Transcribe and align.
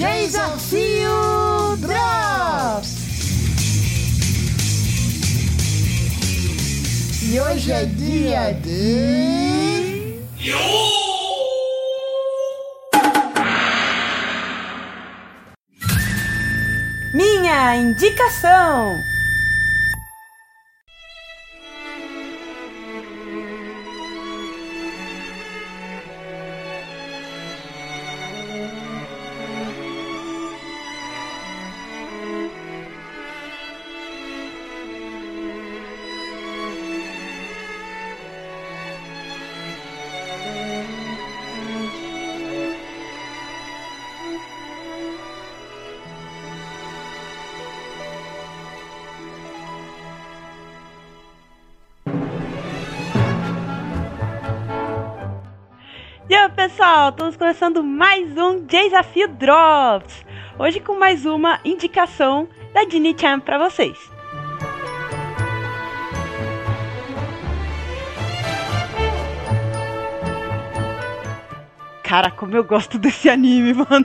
Desafio 0.00 1.76
Drops! 1.76 2.96
E 7.22 7.38
hoje 7.38 7.70
é 7.70 7.84
dia 7.84 8.54
de. 8.62 10.18
Minha 17.12 17.76
indicação! 17.76 19.09
Pessoal, 56.68 57.08
estamos 57.08 57.36
começando 57.38 57.82
mais 57.82 58.36
um 58.36 58.60
Desafio 58.66 59.28
Drops. 59.28 60.22
Hoje 60.58 60.78
com 60.78 60.98
mais 60.98 61.24
uma 61.24 61.58
indicação 61.64 62.46
da 62.74 62.84
Dini 62.84 63.16
Chan 63.18 63.40
para 63.40 63.56
vocês. 63.56 63.96
Cara, 72.02 72.30
como 72.30 72.54
eu 72.54 72.62
gosto 72.62 72.98
desse 72.98 73.30
anime, 73.30 73.72
mano. 73.88 74.04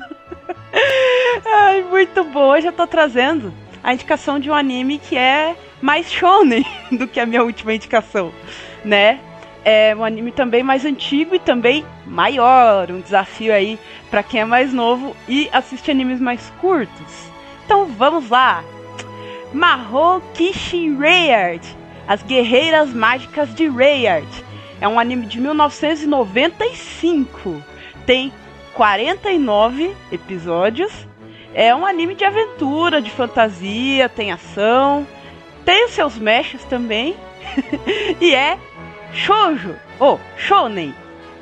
Ai, 1.45 1.81
muito 1.83 2.23
bom. 2.23 2.51
Hoje 2.51 2.67
eu 2.67 2.71
tô 2.71 2.87
trazendo 2.87 3.53
a 3.83 3.93
indicação 3.93 4.39
de 4.39 4.49
um 4.49 4.53
anime 4.53 4.97
que 4.97 5.17
é 5.17 5.57
mais 5.81 6.09
shonen 6.09 6.63
do 6.89 7.05
que 7.05 7.19
a 7.19 7.25
minha 7.25 7.43
última 7.43 7.73
indicação, 7.73 8.31
né? 8.85 9.19
É 9.65 9.93
um 9.93 10.05
anime 10.05 10.31
também 10.31 10.63
mais 10.63 10.85
antigo 10.85 11.35
e 11.35 11.39
também 11.39 11.83
maior, 12.05 12.91
um 12.91 13.01
desafio 13.01 13.53
aí 13.53 13.79
para 14.09 14.23
quem 14.23 14.41
é 14.41 14.45
mais 14.45 14.73
novo 14.73 15.15
e 15.27 15.49
assiste 15.51 15.91
animes 15.91 16.19
mais 16.19 16.51
curtos. 16.61 17.29
Então 17.65 17.85
vamos 17.85 18.29
lá. 18.29 18.63
Mahou 19.53 20.21
Kishin 20.33 20.97
Rayard, 20.97 21.61
As 22.07 22.23
Guerreiras 22.23 22.93
Mágicas 22.93 23.53
de 23.55 23.67
Rayard. 23.67 24.27
É 24.79 24.87
um 24.87 24.97
anime 24.99 25.25
de 25.25 25.39
1995. 25.39 27.63
Tem 28.05 28.31
49 28.73 29.95
episódios. 30.11 30.91
É 31.53 31.73
um 31.73 31.85
anime 31.85 32.15
de 32.15 32.25
aventura, 32.25 33.01
de 33.01 33.09
fantasia, 33.09 34.09
tem 34.09 34.33
ação, 34.33 35.07
tem 35.63 35.85
os 35.85 35.91
seus 35.91 36.17
mechas 36.17 36.65
também. 36.65 37.15
e 38.19 38.35
é 38.35 38.59
shoujo, 39.13 39.73
ou 39.97 40.19
shonen, 40.35 40.93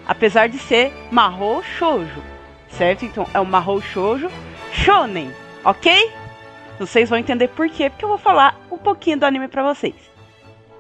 apesar 0.08 0.48
de 0.48 0.58
ser 0.60 0.92
mahou 1.12 1.64
shoujo, 1.64 2.22
certo? 2.70 3.06
Então 3.06 3.28
é 3.34 3.40
o 3.40 3.46
mahou 3.46 3.82
shoujo 3.82 4.30
shonen, 4.72 5.32
ok? 5.64 6.12
Vocês 6.80 7.10
vão 7.10 7.20
entender 7.20 7.48
por 7.50 7.70
quê, 7.70 7.90
porque 7.90 8.04
eu 8.04 8.10
vou 8.10 8.18
falar 8.18 8.60
um 8.72 8.78
pouquinho 8.78 9.20
do 9.20 9.26
anime 9.26 9.48
pra 9.48 9.64
vocês. 9.64 9.96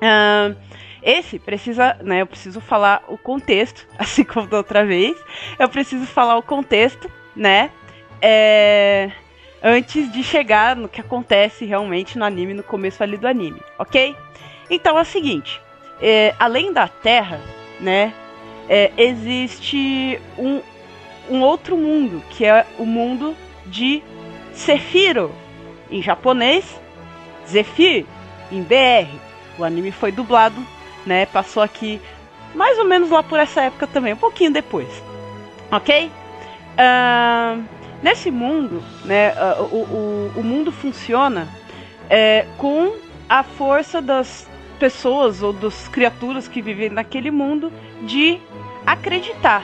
Ahn, 0.01 0.55
esse 1.01 1.37
precisa, 1.37 1.97
né? 2.01 2.21
Eu 2.21 2.27
preciso 2.27 2.59
falar 2.59 3.03
o 3.07 3.17
contexto, 3.17 3.87
assim 3.99 4.23
como 4.23 4.47
da 4.47 4.57
outra 4.57 4.85
vez. 4.85 5.15
Eu 5.59 5.69
preciso 5.69 6.05
falar 6.05 6.37
o 6.37 6.43
contexto, 6.43 7.11
né? 7.35 7.69
É, 8.21 9.11
antes 9.61 10.11
de 10.11 10.23
chegar 10.23 10.75
no 10.75 10.87
que 10.87 11.01
acontece 11.01 11.65
realmente 11.65 12.17
no 12.17 12.25
anime, 12.25 12.53
no 12.53 12.63
começo 12.63 13.03
ali 13.03 13.17
do 13.17 13.27
anime, 13.27 13.61
ok? 13.77 14.15
Então 14.69 14.97
é 14.97 15.01
o 15.01 15.05
seguinte: 15.05 15.61
é, 16.01 16.33
além 16.39 16.71
da 16.71 16.87
Terra, 16.87 17.39
né? 17.79 18.13
É, 18.69 18.91
existe 18.97 20.19
um, 20.37 20.61
um 21.29 21.41
outro 21.41 21.77
mundo, 21.77 22.21
que 22.29 22.45
é 22.45 22.65
o 22.77 22.85
mundo 22.85 23.35
de 23.65 24.01
Sefiro, 24.53 25.31
em 25.89 26.01
japonês, 26.01 26.79
Zephyr, 27.47 28.05
em 28.51 28.61
BR. 28.61 29.09
O 29.57 29.63
anime 29.63 29.91
foi 29.91 30.11
dublado, 30.11 30.55
né? 31.05 31.25
Passou 31.25 31.61
aqui 31.61 32.01
mais 32.55 32.77
ou 32.77 32.85
menos 32.85 33.09
lá 33.09 33.23
por 33.23 33.39
essa 33.39 33.61
época 33.61 33.87
também, 33.87 34.13
um 34.13 34.17
pouquinho 34.17 34.51
depois. 34.51 34.87
Ok? 35.71 36.11
Ahn, 36.77 37.63
nesse 38.01 38.29
mundo, 38.29 38.83
né? 39.05 39.33
ah, 39.35 39.57
O, 39.59 39.77
o, 39.77 40.31
o 40.37 40.43
mundo 40.43 40.71
funciona 40.71 41.47
é, 42.09 42.45
com 42.57 42.93
a 43.27 43.43
força 43.43 44.01
das 44.01 44.47
pessoas 44.79 45.41
ou 45.41 45.53
das 45.53 45.87
criaturas 45.87 46.47
que 46.47 46.61
vivem 46.61 46.89
naquele 46.89 47.31
mundo 47.31 47.71
de 48.01 48.39
acreditar. 48.85 49.63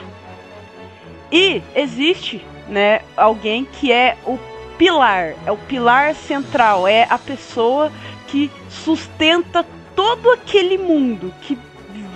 E 1.30 1.62
existe, 1.74 2.44
né, 2.68 3.02
alguém 3.16 3.64
que 3.64 3.92
é 3.92 4.16
o 4.26 4.38
pilar, 4.76 5.34
é 5.46 5.52
o 5.52 5.56
pilar 5.56 6.14
central, 6.14 6.88
é 6.88 7.06
a 7.08 7.18
pessoa 7.18 7.92
que 8.26 8.50
sustenta 8.68 9.64
todo 9.94 10.30
aquele 10.30 10.78
mundo, 10.78 11.32
que 11.42 11.58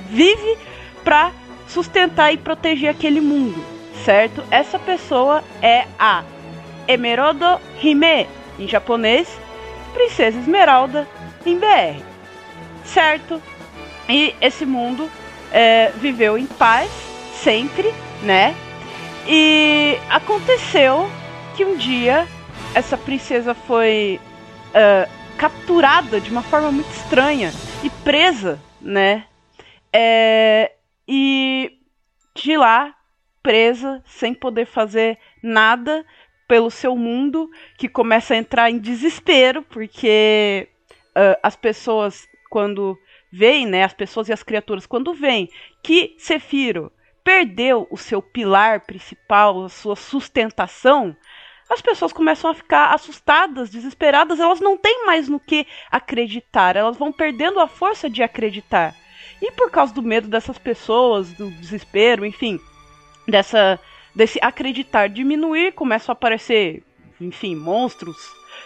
vive 0.08 0.56
para 1.04 1.32
sustentar 1.68 2.32
e 2.32 2.36
proteger 2.36 2.90
aquele 2.90 3.20
mundo, 3.20 3.62
certo? 4.04 4.42
Essa 4.50 4.78
pessoa 4.78 5.44
é 5.60 5.86
a 5.98 6.24
Emerodo 6.88 7.60
Hime, 7.82 8.26
em 8.58 8.68
japonês, 8.68 9.28
Princesa 9.92 10.38
Esmeralda 10.38 11.06
em 11.44 11.58
BR, 11.58 12.02
certo? 12.84 13.40
E 14.08 14.34
esse 14.40 14.64
mundo 14.64 15.10
é, 15.54 15.92
viveu 15.96 16.36
em 16.36 16.46
paz 16.46 16.90
sempre, 17.36 17.94
né? 18.24 18.56
E 19.26 19.96
aconteceu 20.10 21.08
que 21.56 21.64
um 21.64 21.76
dia 21.76 22.26
essa 22.74 22.98
princesa 22.98 23.54
foi 23.54 24.20
ah, 24.74 25.08
capturada 25.38 26.20
de 26.20 26.30
uma 26.30 26.42
forma 26.42 26.72
muito 26.72 26.90
estranha 26.90 27.52
e 27.84 27.90
presa, 28.02 28.60
né? 28.80 29.26
É, 29.92 30.72
e 31.06 31.78
de 32.34 32.56
lá, 32.56 32.92
presa, 33.40 34.02
sem 34.04 34.34
poder 34.34 34.66
fazer 34.66 35.16
nada 35.40 36.04
pelo 36.48 36.70
seu 36.70 36.96
mundo, 36.96 37.48
que 37.78 37.88
começa 37.88 38.34
a 38.34 38.36
entrar 38.36 38.70
em 38.70 38.78
desespero, 38.78 39.62
porque 39.62 40.68
ah, 41.14 41.38
as 41.42 41.54
pessoas, 41.54 42.26
quando 42.50 42.98
veem, 43.34 43.66
né, 43.66 43.82
as 43.82 43.92
pessoas 43.92 44.28
e 44.28 44.32
as 44.32 44.44
criaturas, 44.44 44.86
quando 44.86 45.12
veem 45.12 45.50
que 45.82 46.14
Cefiro 46.18 46.92
perdeu 47.24 47.88
o 47.90 47.96
seu 47.96 48.22
pilar 48.22 48.82
principal, 48.82 49.64
a 49.64 49.68
sua 49.68 49.96
sustentação, 49.96 51.16
as 51.68 51.82
pessoas 51.82 52.12
começam 52.12 52.50
a 52.50 52.54
ficar 52.54 52.94
assustadas, 52.94 53.70
desesperadas, 53.70 54.38
elas 54.38 54.60
não 54.60 54.76
têm 54.76 55.04
mais 55.04 55.28
no 55.28 55.40
que 55.40 55.66
acreditar, 55.90 56.76
elas 56.76 56.96
vão 56.96 57.10
perdendo 57.10 57.58
a 57.58 57.66
força 57.66 58.08
de 58.08 58.22
acreditar. 58.22 58.94
E 59.42 59.50
por 59.50 59.68
causa 59.68 59.92
do 59.92 60.02
medo 60.02 60.28
dessas 60.28 60.58
pessoas, 60.58 61.32
do 61.32 61.50
desespero, 61.50 62.24
enfim, 62.24 62.60
dessa 63.26 63.80
desse 64.14 64.38
acreditar 64.40 65.08
diminuir, 65.08 65.72
começam 65.72 66.12
a 66.12 66.14
aparecer, 66.14 66.84
enfim, 67.20 67.56
monstros, 67.56 68.16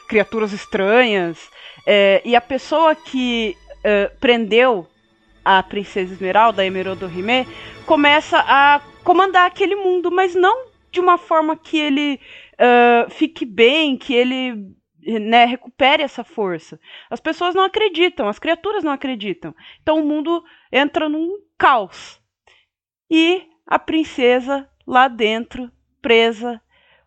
criaturas 0.07 0.53
estranhas, 0.53 1.39
é, 1.87 2.21
e 2.23 2.37
a 2.37 2.41
pessoa 2.41 2.95
que 2.95 3.57
é, 3.89 4.09
prendeu 4.21 4.87
a 5.45 5.63
princesa 5.63 6.13
Esmeralda, 6.13 6.61
a 6.61 6.67
Emerald 6.67 7.03
Hime, 7.05 7.47
começa 7.87 8.39
a 8.39 8.81
comandar 9.03 9.47
aquele 9.47 9.77
mundo, 9.77 10.11
mas 10.11 10.35
não 10.35 10.69
de 10.91 11.01
uma 11.01 11.17
forma 11.17 11.57
que 11.57 11.79
ele 11.79 12.21
ah, 12.59 13.07
fique 13.09 13.47
bem, 13.47 13.97
que 13.97 14.13
ele 14.13 14.75
né, 15.21 15.45
recupere 15.45 16.03
essa 16.03 16.25
força. 16.25 16.79
As 17.09 17.21
pessoas 17.21 17.55
não 17.55 17.63
acreditam, 17.63 18.29
as 18.29 18.39
criaturas 18.39 18.83
não 18.83 18.93
acreditam. 18.93 19.55
Então 19.81 20.01
o 20.01 20.05
mundo 20.05 20.45
entra 20.73 21.09
num 21.09 21.39
caos. 21.57 22.21
E 23.11 23.47
a 23.67 23.79
princesa 23.79 24.69
lá 24.87 25.07
dentro, 25.07 25.71
presa, 26.03 26.61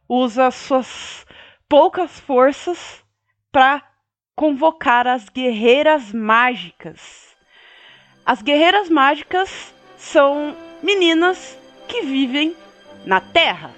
usa 0.07 0.49
suas 0.51 1.25
poucas 1.67 2.19
forças 2.19 3.03
para 3.51 3.90
convocar 4.35 5.07
as 5.07 5.29
guerreiras 5.29 6.11
mágicas. 6.13 7.35
As 8.25 8.41
guerreiras 8.41 8.89
mágicas 8.89 9.73
são 9.97 10.55
meninas 10.81 11.57
que 11.87 12.01
vivem 12.01 12.55
na 13.05 13.19
Terra. 13.19 13.71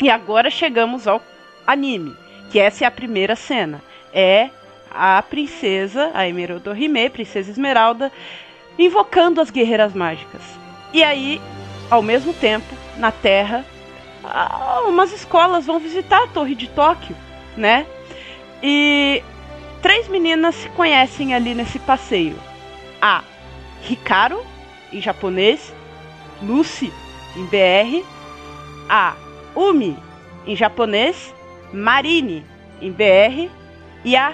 E 0.00 0.10
agora 0.10 0.50
chegamos 0.50 1.06
ao 1.06 1.22
anime, 1.66 2.16
que 2.50 2.58
essa 2.58 2.84
é 2.84 2.86
a 2.86 2.90
primeira 2.90 3.36
cena. 3.36 3.82
É 4.12 4.50
a 4.90 5.20
princesa, 5.22 6.10
a 6.14 6.28
Emerald 6.28 6.68
Hime, 6.70 7.10
princesa 7.10 7.50
Esmeralda, 7.50 8.12
invocando 8.78 9.40
as 9.40 9.50
guerreiras 9.50 9.92
mágicas. 9.92 10.42
E 10.92 11.02
aí, 11.02 11.40
ao 11.90 12.00
mesmo 12.00 12.32
tempo, 12.32 12.66
na 12.96 13.10
Terra, 13.10 13.64
umas 14.86 15.12
escolas 15.12 15.66
vão 15.66 15.78
visitar 15.78 16.22
a 16.22 16.28
Torre 16.28 16.54
de 16.54 16.68
Tóquio, 16.68 17.16
né? 17.56 17.86
E 18.62 19.22
três 19.84 20.08
meninas 20.08 20.54
se 20.54 20.70
conhecem 20.70 21.34
ali 21.34 21.54
nesse 21.54 21.78
passeio. 21.78 22.38
A 23.02 23.22
Hikaru, 23.86 24.42
em 24.90 24.98
japonês, 24.98 25.74
Lucy, 26.42 26.90
em 27.36 27.44
BR, 27.44 28.02
a 28.88 29.14
Umi, 29.54 29.94
em 30.46 30.56
japonês, 30.56 31.34
Marine, 31.70 32.46
em 32.80 32.90
BR, 32.90 33.50
e 34.06 34.16
a 34.16 34.32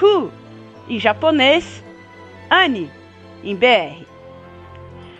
Hu, 0.00 0.30
em 0.88 1.00
japonês, 1.00 1.82
Anne, 2.48 2.88
em 3.42 3.56
BR. 3.56 4.06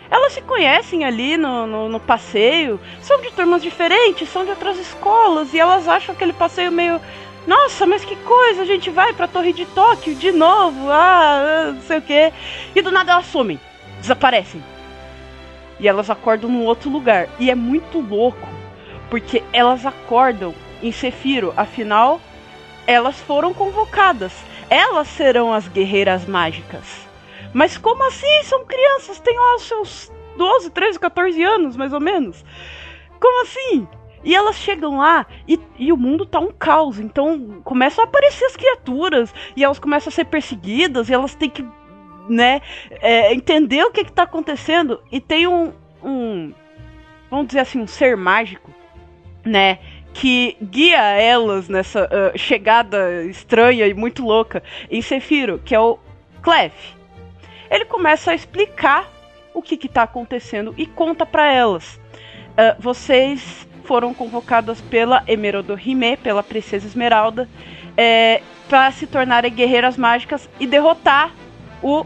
Elas 0.09 0.31
se 0.31 0.41
conhecem 0.43 1.03
ali 1.03 1.35
no, 1.35 1.67
no, 1.67 1.89
no, 1.89 1.99
passeio, 1.99 2.79
são 3.01 3.19
de 3.19 3.33
turmas 3.33 3.61
diferentes, 3.61 4.29
são 4.29 4.45
de 4.45 4.51
outras 4.51 4.79
escolas, 4.79 5.53
e 5.53 5.59
elas 5.59 5.89
acham 5.89 6.15
aquele 6.15 6.31
passeio 6.31 6.71
meio. 6.71 7.01
Nossa, 7.47 7.85
mas 7.85 8.03
que 8.03 8.17
coisa, 8.17 8.63
a 8.63 8.65
gente 8.65 8.89
vai 8.89 9.13
pra 9.13 9.25
Torre 9.25 9.53
de 9.53 9.65
Tóquio 9.67 10.13
de 10.13 10.33
novo, 10.33 10.91
ah, 10.91 11.71
não 11.73 11.81
sei 11.81 11.99
o 11.99 12.01
que. 12.01 12.33
E 12.75 12.81
do 12.81 12.91
nada 12.91 13.13
elas 13.13 13.27
somem, 13.27 13.57
desaparecem. 14.01 14.61
E 15.79 15.87
elas 15.87 16.09
acordam 16.09 16.49
num 16.49 16.65
outro 16.65 16.89
lugar. 16.89 17.29
E 17.39 17.49
é 17.49 17.55
muito 17.55 18.01
louco, 18.01 18.49
porque 19.09 19.41
elas 19.53 19.85
acordam 19.85 20.53
em 20.83 20.91
Sefiro, 20.91 21.53
afinal, 21.55 22.19
elas 22.85 23.17
foram 23.21 23.53
convocadas. 23.53 24.33
Elas 24.69 25.07
serão 25.07 25.53
as 25.53 25.69
guerreiras 25.69 26.25
mágicas. 26.25 26.83
Mas 27.53 27.77
como 27.77 28.03
assim? 28.03 28.43
São 28.43 28.65
crianças, 28.65 29.21
têm 29.21 29.37
lá 29.37 29.55
os 29.55 29.63
seus 29.63 30.11
12, 30.35 30.69
13, 30.71 30.99
14 30.99 31.41
anos, 31.41 31.77
mais 31.77 31.93
ou 31.93 32.01
menos. 32.01 32.43
Como 33.21 33.43
assim? 33.43 33.87
E 34.23 34.35
elas 34.35 34.55
chegam 34.55 34.97
lá 34.97 35.25
e, 35.47 35.59
e, 35.77 35.91
o 35.91 35.97
mundo 35.97 36.25
tá 36.25 36.39
um 36.39 36.51
caos. 36.51 36.99
Então 36.99 37.61
começam 37.63 38.03
a 38.03 38.07
aparecer 38.07 38.45
as 38.45 38.55
criaturas 38.55 39.33
e 39.55 39.63
elas 39.63 39.79
começam 39.79 40.09
a 40.09 40.13
ser 40.13 40.25
perseguidas 40.25 41.09
e 41.09 41.13
elas 41.13 41.35
têm 41.35 41.49
que, 41.49 41.65
né, 42.27 42.61
é, 42.89 43.33
entender 43.33 43.83
o 43.83 43.91
que, 43.91 44.03
que 44.03 44.11
tá 44.11 44.23
acontecendo. 44.23 45.01
E 45.11 45.21
tem 45.21 45.47
um, 45.47 45.71
um, 46.03 46.53
vamos 47.29 47.47
dizer 47.47 47.59
assim, 47.59 47.79
um 47.79 47.87
ser 47.87 48.17
mágico, 48.17 48.71
né, 49.45 49.79
que 50.13 50.57
guia 50.61 51.01
elas 51.01 51.69
nessa 51.69 52.05
uh, 52.05 52.37
chegada 52.37 53.23
estranha 53.25 53.85
e 53.85 53.93
muito 53.93 54.25
louca 54.25 54.63
em 54.89 55.01
Sefiro, 55.01 55.59
que 55.63 55.75
é 55.75 55.79
o 55.79 55.99
Clef. 56.41 56.73
Ele 57.69 57.85
começa 57.85 58.31
a 58.31 58.35
explicar 58.35 59.07
o 59.53 59.61
que 59.61 59.75
está 59.75 60.03
acontecendo 60.03 60.73
e 60.77 60.85
conta 60.85 61.25
para 61.25 61.51
elas. 61.51 61.99
Uh, 62.53 62.79
vocês 62.79 63.66
foram 63.87 64.13
convocadas 64.13 64.81
pela 64.81 65.23
Emerald 65.25 65.73
Hime, 65.83 66.17
pela 66.17 66.43
Princesa 66.43 66.85
Esmeralda, 66.85 67.49
é, 67.95 68.41
para 68.67 68.91
se 68.91 69.07
tornarem 69.07 69.51
guerreiras 69.51 69.97
mágicas 69.97 70.47
e 70.59 70.67
derrotar 70.67 71.31
o 71.81 72.05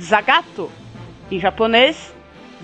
Zagato, 0.00 0.70
em 1.30 1.38
japonês, 1.38 2.14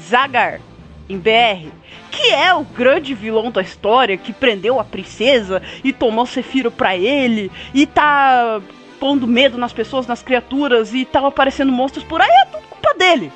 Zagar, 0.00 0.60
em 1.08 1.18
BR, 1.18 1.68
que 2.10 2.32
é 2.32 2.54
o 2.54 2.64
grande 2.64 3.14
vilão 3.14 3.50
da 3.50 3.60
história 3.60 4.16
que 4.16 4.32
prendeu 4.32 4.80
a 4.80 4.84
princesa 4.84 5.60
e 5.84 5.92
tomou 5.92 6.24
Cefiro 6.24 6.70
pra 6.70 6.96
ele 6.96 7.52
e 7.74 7.86
tá 7.86 8.62
pondo 8.98 9.26
medo 9.26 9.58
nas 9.58 9.74
pessoas, 9.74 10.06
nas 10.06 10.22
criaturas 10.22 10.94
e 10.94 11.04
tava 11.04 11.28
aparecendo 11.28 11.70
monstros 11.70 12.04
por 12.04 12.22
aí, 12.22 12.30
é 12.30 12.46
tudo 12.46 12.62
culpa 12.68 12.94
dele. 12.94 13.30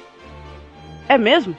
É 1.07 1.19
mesmo? 1.19 1.55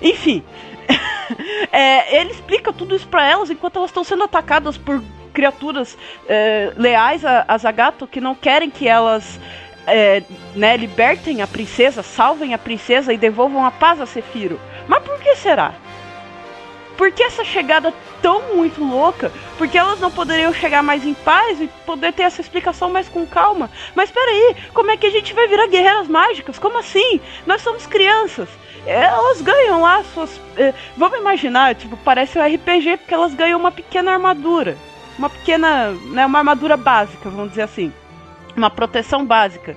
Enfim, 0.00 0.42
é, 1.72 2.20
ele 2.20 2.30
explica 2.30 2.72
tudo 2.72 2.94
isso 2.94 3.08
para 3.08 3.26
elas 3.26 3.50
enquanto 3.50 3.76
elas 3.76 3.90
estão 3.90 4.04
sendo 4.04 4.24
atacadas 4.24 4.76
por 4.78 5.02
criaturas 5.32 5.98
é, 6.28 6.72
leais 6.76 7.24
a, 7.24 7.44
a 7.46 7.58
Zagato 7.58 8.06
que 8.06 8.20
não 8.20 8.34
querem 8.34 8.70
que 8.70 8.88
elas 8.88 9.38
é, 9.86 10.22
né, 10.54 10.76
libertem 10.76 11.42
a 11.42 11.46
princesa, 11.46 12.02
salvem 12.02 12.54
a 12.54 12.58
princesa 12.58 13.12
e 13.12 13.18
devolvam 13.18 13.64
a 13.64 13.70
paz 13.70 14.00
a 14.00 14.06
Cefiro. 14.06 14.58
Mas 14.88 15.02
por 15.02 15.18
que 15.20 15.36
será? 15.36 15.74
Por 16.96 17.12
que 17.12 17.22
essa 17.22 17.44
chegada 17.44 17.92
tão 18.22 18.54
muito 18.54 18.82
louca? 18.82 19.30
Porque 19.58 19.76
elas 19.76 20.00
não 20.00 20.10
poderiam 20.10 20.52
chegar 20.52 20.82
mais 20.82 21.04
em 21.04 21.14
paz 21.14 21.60
e 21.60 21.68
poder 21.84 22.12
ter 22.12 22.22
essa 22.22 22.40
explicação 22.40 22.90
mais 22.90 23.08
com 23.08 23.26
calma. 23.26 23.70
Mas 23.94 24.10
peraí, 24.10 24.56
como 24.72 24.90
é 24.90 24.96
que 24.96 25.06
a 25.06 25.10
gente 25.10 25.34
vai 25.34 25.46
virar 25.46 25.66
guerreiras 25.66 26.08
mágicas? 26.08 26.58
Como 26.58 26.78
assim? 26.78 27.20
Nós 27.46 27.60
somos 27.62 27.86
crianças. 27.86 28.48
Elas 28.86 29.42
ganham 29.42 29.82
lá 29.82 30.02
suas. 30.14 30.40
Eh, 30.56 30.72
vamos 30.96 31.18
imaginar, 31.18 31.74
tipo, 31.74 31.96
parece 31.98 32.38
um 32.38 32.42
RPG 32.42 32.98
porque 32.98 33.14
elas 33.14 33.34
ganham 33.34 33.58
uma 33.58 33.72
pequena 33.72 34.12
armadura. 34.12 34.76
Uma 35.18 35.28
pequena. 35.28 35.90
Né, 35.90 36.24
uma 36.24 36.38
armadura 36.38 36.76
básica, 36.76 37.28
vamos 37.28 37.50
dizer 37.50 37.62
assim. 37.62 37.92
Uma 38.56 38.70
proteção 38.70 39.24
básica. 39.24 39.76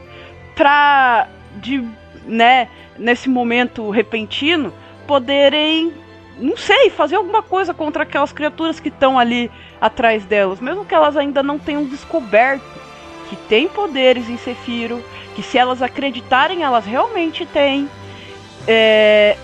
Pra. 0.56 1.28
De. 1.56 1.84
né, 2.26 2.70
nesse 2.98 3.28
momento 3.28 3.90
repentino, 3.90 4.72
poderem 5.08 5.92
não 6.40 6.58
sei, 6.58 6.90
fazer 6.90 7.16
alguma 7.16 7.44
coisa 7.44 7.74
contra 7.74 8.04
aquelas 8.04 8.32
criaturas 8.32 8.80
que 8.80 8.90
estão 8.90 9.20
ali 9.20 9.52
atrás 9.80 10.26
delas, 10.26 10.60
mesmo 10.60 10.86
que 10.86 10.96
elas 10.96 11.18
ainda 11.18 11.44
não 11.44 11.60
tenham 11.60 11.84
descoberto 11.84 12.80
que 13.30 13.36
tem 13.36 13.68
poderes 13.68 14.28
em 14.28 14.38
Sefiro, 14.38 15.04
que 15.36 15.44
se 15.44 15.58
elas 15.58 15.82
acreditarem, 15.82 16.64
elas 16.64 16.86
realmente 16.86 17.46
têm. 17.46 17.88
É, 18.68 19.38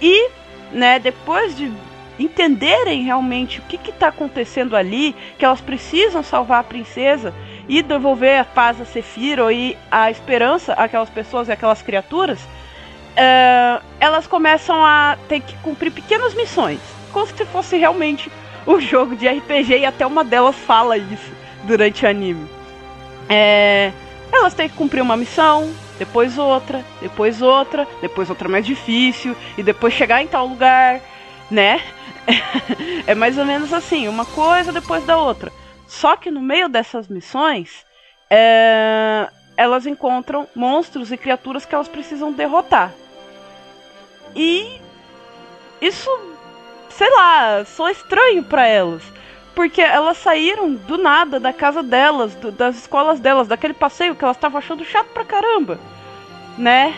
e, 0.00 0.28
né, 0.70 0.98
depois 0.98 1.56
de 1.56 1.72
entenderem 2.18 3.02
realmente 3.02 3.60
o 3.60 3.62
que 3.62 3.76
está 3.88 4.08
acontecendo 4.08 4.76
ali, 4.76 5.16
que 5.38 5.44
elas 5.44 5.60
precisam 5.60 6.22
salvar 6.22 6.60
a 6.60 6.64
princesa 6.64 7.32
e 7.66 7.82
devolver 7.82 8.40
a 8.40 8.44
paz 8.44 8.78
a 8.80 8.84
Sefiro 8.84 9.50
e 9.50 9.76
a 9.90 10.10
esperança 10.10 10.74
àquelas 10.74 11.08
pessoas 11.08 11.48
e 11.48 11.52
àquelas 11.52 11.80
criaturas, 11.80 12.38
uh, 13.16 13.84
elas 13.98 14.26
começam 14.26 14.84
a 14.84 15.16
ter 15.28 15.40
que 15.40 15.56
cumprir 15.58 15.90
pequenas 15.90 16.34
missões, 16.34 16.80
como 17.12 17.26
se 17.26 17.44
fosse 17.46 17.76
realmente 17.76 18.30
um 18.66 18.78
jogo 18.80 19.16
de 19.16 19.28
RPG 19.28 19.78
e 19.78 19.86
até 19.86 20.06
uma 20.06 20.24
delas 20.24 20.56
fala 20.56 20.96
isso 20.96 21.32
durante 21.64 22.04
o 22.04 22.08
anime. 22.08 22.48
É, 23.28 23.92
elas 24.32 24.54
têm 24.54 24.68
que 24.68 24.76
cumprir 24.76 25.02
uma 25.02 25.16
missão, 25.16 25.72
depois 25.98 26.38
outra, 26.38 26.84
depois 27.00 27.42
outra, 27.42 27.86
depois 28.00 28.30
outra 28.30 28.48
mais 28.48 28.64
difícil 28.64 29.36
e 29.56 29.62
depois 29.62 29.92
chegar 29.92 30.22
em 30.22 30.26
tal 30.26 30.46
lugar, 30.46 31.00
né? 31.50 31.80
é 33.06 33.14
mais 33.14 33.38
ou 33.38 33.44
menos 33.44 33.72
assim, 33.72 34.08
uma 34.08 34.24
coisa 34.24 34.72
depois 34.72 35.04
da 35.04 35.18
outra. 35.18 35.52
Só 35.86 36.16
que 36.16 36.30
no 36.30 36.40
meio 36.40 36.68
dessas 36.68 37.08
missões, 37.08 37.84
é, 38.30 39.28
elas 39.56 39.86
encontram 39.86 40.48
monstros 40.54 41.12
e 41.12 41.16
criaturas 41.16 41.66
que 41.66 41.74
elas 41.74 41.88
precisam 41.88 42.32
derrotar. 42.32 42.92
E 44.34 44.80
isso, 45.80 46.10
sei 46.90 47.10
lá, 47.10 47.64
só 47.64 47.88
estranho 47.88 48.42
para 48.44 48.66
elas. 48.66 49.02
Porque 49.54 49.80
elas 49.80 50.16
saíram 50.18 50.74
do 50.74 50.96
nada 50.96 51.40
da 51.40 51.52
casa 51.52 51.82
delas, 51.82 52.34
do, 52.34 52.52
das 52.52 52.76
escolas 52.76 53.20
delas, 53.20 53.48
daquele 53.48 53.74
passeio 53.74 54.14
que 54.14 54.24
elas 54.24 54.36
estavam 54.36 54.58
achando 54.58 54.84
chato 54.84 55.08
pra 55.08 55.24
caramba, 55.24 55.78
né? 56.56 56.94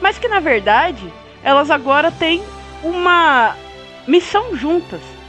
Mas 0.00 0.18
que 0.18 0.28
na 0.28 0.40
verdade 0.40 1.12
elas 1.42 1.70
agora 1.70 2.10
têm 2.10 2.42
uma 2.82 3.54
missão 4.06 4.56
juntas. 4.56 5.19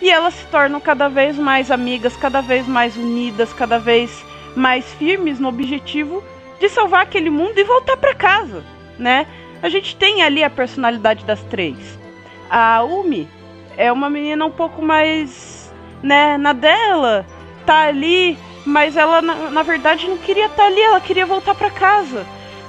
E 0.00 0.10
elas 0.10 0.34
se 0.34 0.46
tornam 0.46 0.80
cada 0.80 1.08
vez 1.08 1.36
mais 1.36 1.70
amigas, 1.70 2.16
cada 2.16 2.40
vez 2.40 2.66
mais 2.66 2.96
unidas, 2.96 3.52
cada 3.52 3.78
vez 3.78 4.24
mais 4.54 4.84
firmes 4.94 5.40
no 5.40 5.48
objetivo 5.48 6.22
de 6.60 6.68
salvar 6.68 7.02
aquele 7.02 7.30
mundo 7.30 7.58
e 7.58 7.64
voltar 7.64 7.96
para 7.96 8.14
casa, 8.14 8.64
né? 8.98 9.26
A 9.62 9.68
gente 9.68 9.96
tem 9.96 10.22
ali 10.22 10.42
a 10.42 10.50
personalidade 10.50 11.24
das 11.24 11.42
três. 11.44 11.76
A 12.48 12.82
Umi 12.82 13.28
é 13.76 13.90
uma 13.92 14.08
menina 14.08 14.46
um 14.46 14.50
pouco 14.50 14.80
mais, 14.82 15.72
né, 16.02 16.36
na 16.38 16.52
dela, 16.52 17.26
tá 17.66 17.82
ali, 17.82 18.38
mas 18.64 18.96
ela 18.96 19.20
na, 19.20 19.50
na 19.50 19.62
verdade 19.62 20.08
não 20.08 20.18
queria 20.18 20.46
estar 20.46 20.56
tá 20.56 20.66
ali, 20.66 20.80
ela 20.80 21.00
queria 21.00 21.26
voltar 21.26 21.54
para 21.54 21.70
casa 21.70 22.24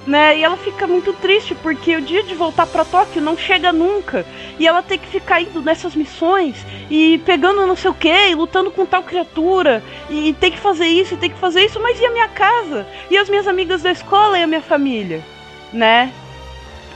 né? 0.09 0.39
E 0.39 0.43
ela 0.43 0.57
fica 0.57 0.87
muito 0.87 1.13
triste 1.13 1.53
porque 1.53 1.95
o 1.95 2.01
dia 2.01 2.23
de 2.23 2.33
voltar 2.33 2.65
para 2.65 2.83
Tóquio 2.83 3.21
não 3.21 3.37
chega 3.37 3.71
nunca. 3.71 4.25
E 4.57 4.67
ela 4.67 4.81
tem 4.81 4.97
que 4.97 5.07
ficar 5.07 5.39
indo 5.39 5.61
nessas 5.61 5.95
missões 5.95 6.65
e 6.89 7.19
pegando 7.19 7.67
não 7.67 7.75
sei 7.75 7.91
o 7.91 7.93
que, 7.93 8.33
lutando 8.33 8.71
com 8.71 8.87
tal 8.87 9.03
criatura. 9.03 9.83
E, 10.09 10.33
tem 10.33 10.51
que 10.51 10.57
fazer 10.57 10.87
isso, 10.87 11.13
e 11.13 11.17
tem 11.17 11.29
que 11.29 11.37
fazer 11.37 11.63
isso, 11.63 11.79
mas 11.79 11.99
e 12.01 12.05
a 12.05 12.11
minha 12.11 12.27
casa? 12.27 12.87
E 13.11 13.17
as 13.17 13.29
minhas 13.29 13.47
amigas 13.47 13.83
da 13.83 13.91
escola 13.91 14.39
e 14.39 14.41
a 14.41 14.47
minha 14.47 14.61
família, 14.61 15.23
né? 15.71 16.11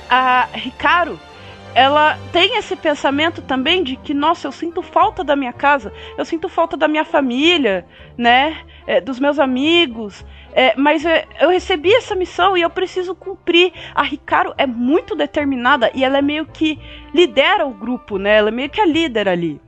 a 0.09 0.47
Hikaru 0.53 1.19
ela 1.75 2.19
tem 2.31 2.57
esse 2.57 2.75
pensamento 2.75 3.41
também 3.41 3.83
de 3.83 3.95
que, 3.95 4.13
nossa, 4.13 4.47
eu 4.47 4.51
sinto 4.51 4.81
falta 4.83 5.23
da 5.23 5.35
minha 5.35 5.51
casa, 5.51 5.91
eu 6.17 6.23
sinto 6.23 6.47
falta 6.47 6.77
da 6.77 6.87
minha 6.87 7.03
família, 7.03 7.85
né? 8.15 8.57
É, 8.85 8.99
dos 8.99 9.19
meus 9.19 9.39
amigos. 9.39 10.25
É, 10.53 10.75
mas 10.75 11.05
é, 11.05 11.25
eu 11.39 11.49
recebi 11.49 11.93
essa 11.93 12.15
missão 12.15 12.57
e 12.57 12.61
eu 12.61 12.69
preciso 12.69 13.15
cumprir. 13.15 13.71
A 13.95 14.03
Ricardo 14.03 14.53
é 14.57 14.67
muito 14.67 15.15
determinada 15.15 15.91
e 15.93 16.03
ela 16.03 16.17
é 16.17 16.21
meio 16.21 16.45
que 16.45 16.79
lidera 17.13 17.65
o 17.65 17.73
grupo, 17.73 18.17
né? 18.17 18.37
Ela 18.37 18.49
é 18.49 18.51
meio 18.51 18.69
que 18.69 18.81
a 18.81 18.85
líder 18.85 19.27
ali. 19.27 19.61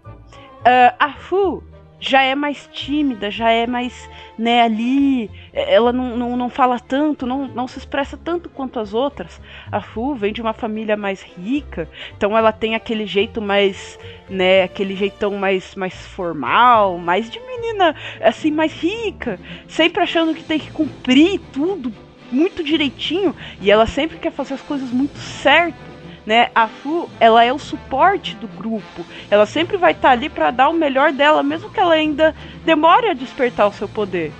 Uh, 0.65 0.95
a 1.00 1.13
Fu 1.13 1.63
já 2.09 2.21
é 2.21 2.35
mais 2.35 2.69
tímida, 2.71 3.31
já 3.31 3.50
é 3.50 3.65
mais, 3.65 4.09
né, 4.38 4.62
ali, 4.62 5.29
é, 5.51 5.74
ela 5.74 5.91
não, 5.91 6.15
não, 6.15 6.38
não 6.38 6.50
fala 6.50 6.79
tanto, 6.79 7.25
não, 7.25 7.47
não 7.47 7.67
se 7.67 7.79
expressa 7.79 8.15
tanto 8.15 8.50
quanto 8.50 8.79
as 8.79 8.93
outras. 8.93 9.41
A 9.71 9.81
Fu 9.81 10.13
vem 10.13 10.31
de 10.31 10.41
uma 10.41 10.53
família 10.53 10.95
mais 10.95 11.24
rica, 11.24 11.89
então 12.15 12.38
ela 12.38 12.51
tem 12.51 12.75
aquele 12.75 13.05
jeito 13.07 13.41
mais, 13.41 13.97
né, 14.29 14.63
aquele 14.63 14.95
jeitão 14.95 15.31
mais, 15.38 15.74
mais 15.75 15.95
formal, 16.07 16.97
mais 17.00 17.29
de 17.29 17.39
menina, 17.39 17.95
assim, 18.21 18.51
mais 18.51 18.71
rica, 18.74 19.39
sempre 19.67 20.01
achando 20.03 20.33
que 20.35 20.43
tem 20.43 20.59
que 20.59 20.71
cumprir 20.71 21.39
tudo 21.51 21.91
muito 22.31 22.63
direitinho, 22.63 23.35
e 23.62 23.71
ela 23.71 23.88
sempre 23.88 24.17
quer 24.17 24.31
fazer 24.31 24.55
as 24.55 24.62
coisas 24.62 24.91
muito 24.91 25.17
certo 25.17 25.95
né? 26.25 26.50
A 26.55 26.67
Fu, 26.67 27.10
ela 27.20 27.44
é 27.44 27.53
o 27.53 27.60
suporte 27.60 28.36
do 28.36 28.48
grupo. 28.48 29.05
Ela 29.29 29.46
sempre 29.46 29.77
vai 29.77 29.91
estar 29.91 30.10
tá 30.10 30.13
ali 30.13 30.29
para 30.29 30.51
dar 30.51 30.70
o 30.70 30.74
melhor 30.74 31.12
dela, 31.12 31.44
mesmo 31.44 31.70
que 31.70 31.79
ela 31.79 31.94
ainda 31.94 32.36
demore 32.65 33.10
a 33.10 33.13
despertar 33.13 33.67
o 33.67 33.74
seu 33.74 33.88
poder. 33.88 34.32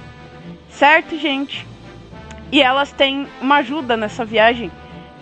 Certo, 0.70 1.18
gente? 1.18 1.65
E 2.51 2.62
elas 2.62 2.92
têm 2.92 3.27
uma 3.42 3.58
ajuda 3.58 3.96
nessa 3.96 4.25
viagem, 4.25 4.72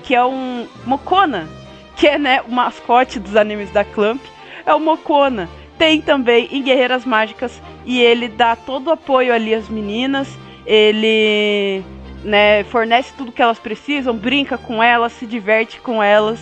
que 0.03 0.15
é 0.15 0.23
um 0.23 0.67
Mokona, 0.85 1.47
que 1.95 2.07
é, 2.07 2.17
né, 2.17 2.41
o 2.41 2.51
mascote 2.51 3.19
dos 3.19 3.35
animes 3.35 3.71
da 3.71 3.83
Clamp, 3.83 4.21
é 4.65 4.73
o 4.73 4.79
Mokona. 4.79 5.49
Tem 5.77 6.01
também 6.01 6.47
em 6.51 6.61
Guerreiras 6.61 7.05
Mágicas 7.05 7.61
e 7.85 7.99
ele 7.99 8.27
dá 8.27 8.55
todo 8.55 8.87
o 8.87 8.91
apoio 8.91 9.33
ali 9.33 9.53
às 9.53 9.67
meninas. 9.67 10.27
Ele 10.65 11.83
né, 12.23 12.63
fornece 12.65 13.13
tudo 13.17 13.31
que 13.31 13.41
elas 13.41 13.59
precisam, 13.59 14.15
brinca 14.15 14.57
com 14.57 14.81
elas, 14.81 15.13
se 15.13 15.25
diverte 15.25 15.79
com 15.79 16.01
elas 16.01 16.39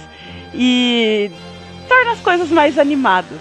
e 0.53 1.31
torna 1.87 2.11
as 2.11 2.19
coisas 2.19 2.49
mais 2.49 2.77
animadas. 2.77 3.39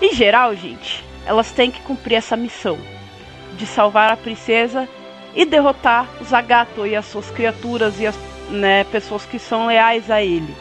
Em 0.00 0.12
geral, 0.12 0.54
gente, 0.54 1.04
elas 1.26 1.50
têm 1.50 1.70
que 1.70 1.80
cumprir 1.80 2.16
essa 2.16 2.36
missão 2.36 2.78
de 3.56 3.66
salvar 3.66 4.12
a 4.12 4.16
princesa 4.16 4.88
e 5.34 5.44
derrotar 5.44 6.08
o 6.20 6.24
Zagato 6.24 6.86
e 6.86 6.94
as 6.94 7.06
suas 7.06 7.30
criaturas 7.30 7.98
e 7.98 8.06
as 8.06 8.16
né, 8.48 8.84
pessoas 8.84 9.24
que 9.24 9.38
são 9.38 9.66
leais 9.66 10.10
a 10.10 10.22
ele. 10.22 10.54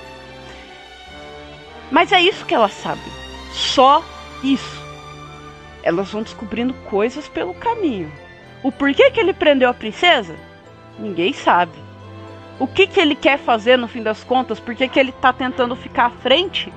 Mas 1.94 2.12
é 2.12 2.20
isso 2.20 2.44
que 2.44 2.56
elas 2.56 2.74
sabem. 2.74 3.14
Só 3.52 4.04
isso. 4.44 4.84
Elas 5.84 6.10
vão 6.10 6.24
descobrindo 6.24 6.74
coisas 6.90 7.28
pelo 7.28 7.54
caminho. 7.54 8.12
O 8.64 8.72
porquê 8.72 9.12
que 9.12 9.20
ele 9.20 9.32
prendeu 9.32 9.70
a 9.70 9.76
princesa? 9.76 10.36
Ninguém 10.98 11.34
sabe. 11.34 11.74
O 12.60 12.66
que, 12.66 12.88
que 12.88 13.00
ele 13.00 13.14
quer 13.14 13.38
fazer 13.38 13.78
no 13.78 13.88
fim 13.88 14.02
das 14.02 14.24
contas? 14.24 14.60
Por 14.60 14.74
que, 14.74 14.88
que 14.88 15.00
ele 15.00 15.12
está 15.12 15.32
tentando 15.32 15.76
ficar 15.76 16.08
à 16.08 16.10
frente 16.10 16.74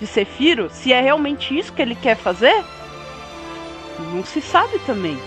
de 0.00 0.06
Sefiro? 0.06 0.70
Se 0.70 0.94
é 0.94 1.00
realmente 1.02 1.56
isso 1.58 1.70
que 1.70 1.82
ele 1.82 1.94
quer 1.94 2.16
fazer? 2.16 2.64
Não 4.14 4.24
se 4.24 4.40
sabe 4.40 4.78
também. 4.86 5.18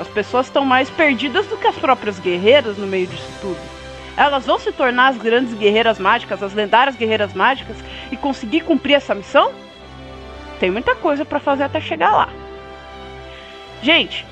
As 0.00 0.08
pessoas 0.08 0.46
estão 0.46 0.64
mais 0.64 0.90
perdidas 0.90 1.46
do 1.46 1.56
que 1.56 1.68
as 1.68 1.76
próprias 1.76 2.18
guerreiras 2.18 2.76
no 2.76 2.88
meio 2.88 3.06
disso 3.06 3.30
tudo 3.40 3.81
elas 4.16 4.46
vão 4.46 4.58
se 4.58 4.72
tornar 4.72 5.08
as 5.08 5.18
grandes 5.18 5.54
guerreiras 5.54 5.98
mágicas, 5.98 6.42
as 6.42 6.52
lendárias 6.52 6.96
guerreiras 6.96 7.32
mágicas 7.34 7.76
e 8.10 8.16
conseguir 8.16 8.60
cumprir 8.60 8.94
essa 8.94 9.14
missão? 9.14 9.52
Tem 10.60 10.70
muita 10.70 10.94
coisa 10.94 11.24
para 11.24 11.40
fazer 11.40 11.64
até 11.64 11.80
chegar 11.80 12.12
lá. 12.12 12.28
Gente, 13.82 14.24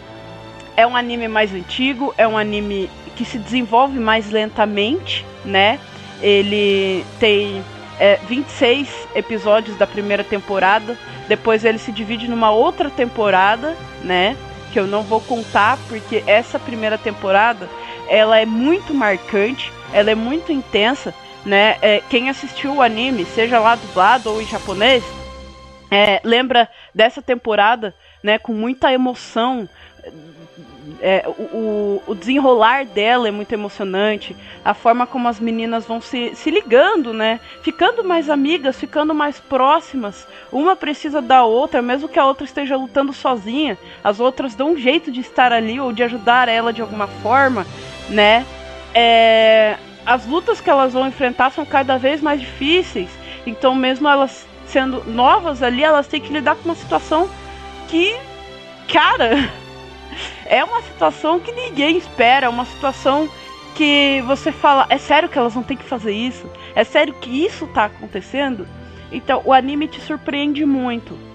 é 0.77 0.87
um 0.87 0.95
anime 0.95 1.29
mais 1.29 1.53
antigo, 1.53 2.15
é 2.17 2.27
um 2.27 2.39
anime 2.39 2.89
que 3.17 3.25
se 3.25 3.39
desenvolve 3.39 3.99
mais 3.99 4.31
lentamente, 4.31 5.27
né? 5.45 5.79
Ele 6.23 7.05
tem 7.19 7.65
é, 7.99 8.19
26 8.29 9.09
episódios 9.15 9.77
da 9.77 9.87
primeira 9.87 10.23
temporada, 10.23 10.97
depois 11.29 11.65
ele 11.65 11.79
se 11.79 11.91
divide 11.91 12.29
numa 12.29 12.51
outra 12.51 12.89
temporada, 12.89 13.77
né? 14.03 14.37
Que 14.73 14.79
eu 14.79 14.87
não 14.87 15.03
vou 15.03 15.21
contar 15.21 15.79
porque 15.89 16.23
essa 16.27 16.59
primeira 16.59 16.97
temporada 16.97 17.69
ela 18.11 18.41
é 18.41 18.45
muito 18.45 18.93
marcante, 18.93 19.73
ela 19.93 20.11
é 20.11 20.17
muito 20.17 20.51
intensa, 20.51 21.15
né? 21.47 21.77
É, 21.81 22.03
quem 22.11 22.29
assistiu 22.29 22.75
o 22.75 22.83
anime, 22.83 23.25
seja 23.25 23.61
lá 23.61 23.77
dublado 23.77 24.31
ou 24.31 24.43
em 24.43 24.47
japonês, 24.47 25.05
é, 25.89 26.21
lembra 26.25 26.69
dessa 26.93 27.23
temporada, 27.23 27.95
né? 28.21 28.37
Com 28.37 28.53
muita 28.53 28.93
emoção. 28.93 29.69
É, 31.01 31.25
o, 31.29 32.03
o, 32.07 32.15
desenrolar 32.15 32.85
dela 32.85 33.29
é 33.29 33.31
muito 33.31 33.53
emocionante, 33.53 34.37
a 34.65 34.75
forma 34.75 35.07
como 35.07 35.29
as 35.29 35.39
meninas 35.39 35.87
vão 35.87 36.01
se, 36.01 36.35
se 36.35 36.51
ligando, 36.51 37.15
né? 37.15 37.39
Ficando 37.63 38.03
mais 38.03 38.29
amigas, 38.29 38.79
ficando 38.79 39.15
mais 39.15 39.39
próximas. 39.39 40.27
Uma 40.51 40.75
precisa 40.75 41.23
da 41.23 41.45
outra, 41.45 41.81
mesmo 41.81 42.09
que 42.09 42.19
a 42.19 42.25
outra 42.25 42.45
esteja 42.45 42.77
lutando 42.77 43.13
sozinha. 43.13 43.79
As 44.03 44.19
outras 44.21 44.55
dão 44.55 44.73
um 44.73 44.77
jeito 44.77 45.13
de 45.13 45.21
estar 45.21 45.53
ali 45.53 45.79
ou 45.79 45.93
de 45.93 46.03
ajudar 46.03 46.49
ela 46.49 46.73
de 46.73 46.83
alguma 46.83 47.07
forma 47.07 47.65
né? 48.11 48.45
É, 48.95 49.77
as 50.05 50.27
lutas 50.27 50.61
que 50.61 50.69
elas 50.69 50.93
vão 50.93 51.07
enfrentar 51.07 51.51
são 51.51 51.65
cada 51.65 51.97
vez 51.97 52.21
mais 52.21 52.41
difíceis. 52.41 53.09
Então, 53.47 53.75
mesmo 53.75 54.09
elas 54.09 54.47
sendo 54.67 55.05
novas 55.05 55.63
ali, 55.63 55.83
elas 55.83 56.07
têm 56.07 56.21
que 56.21 56.33
lidar 56.33 56.57
com 56.57 56.65
uma 56.65 56.75
situação 56.75 57.29
que, 57.89 58.17
cara, 58.93 59.51
é 60.47 60.63
uma 60.63 60.83
situação 60.83 61.41
que 61.41 61.53
ninguém 61.53 61.97
espera, 61.97 62.47
é 62.47 62.49
uma 62.49 62.65
situação 62.65 63.29
que 63.75 64.23
você 64.27 64.53
fala, 64.53 64.87
é 64.91 64.99
sério 64.99 65.29
que 65.29 65.39
elas 65.39 65.55
vão 65.55 65.63
ter 65.63 65.77
que 65.77 65.85
fazer 65.85 66.13
isso? 66.13 66.47
É 66.75 66.85
sério 66.85 67.15
que 67.15 67.45
isso 67.45 67.67
tá 67.69 67.87
acontecendo? 67.87 68.67
Então, 69.13 69.43
o 69.45 69.53
anime 69.53 69.89
te 69.89 70.01
surpreende 70.01 70.65
muito. 70.65 71.30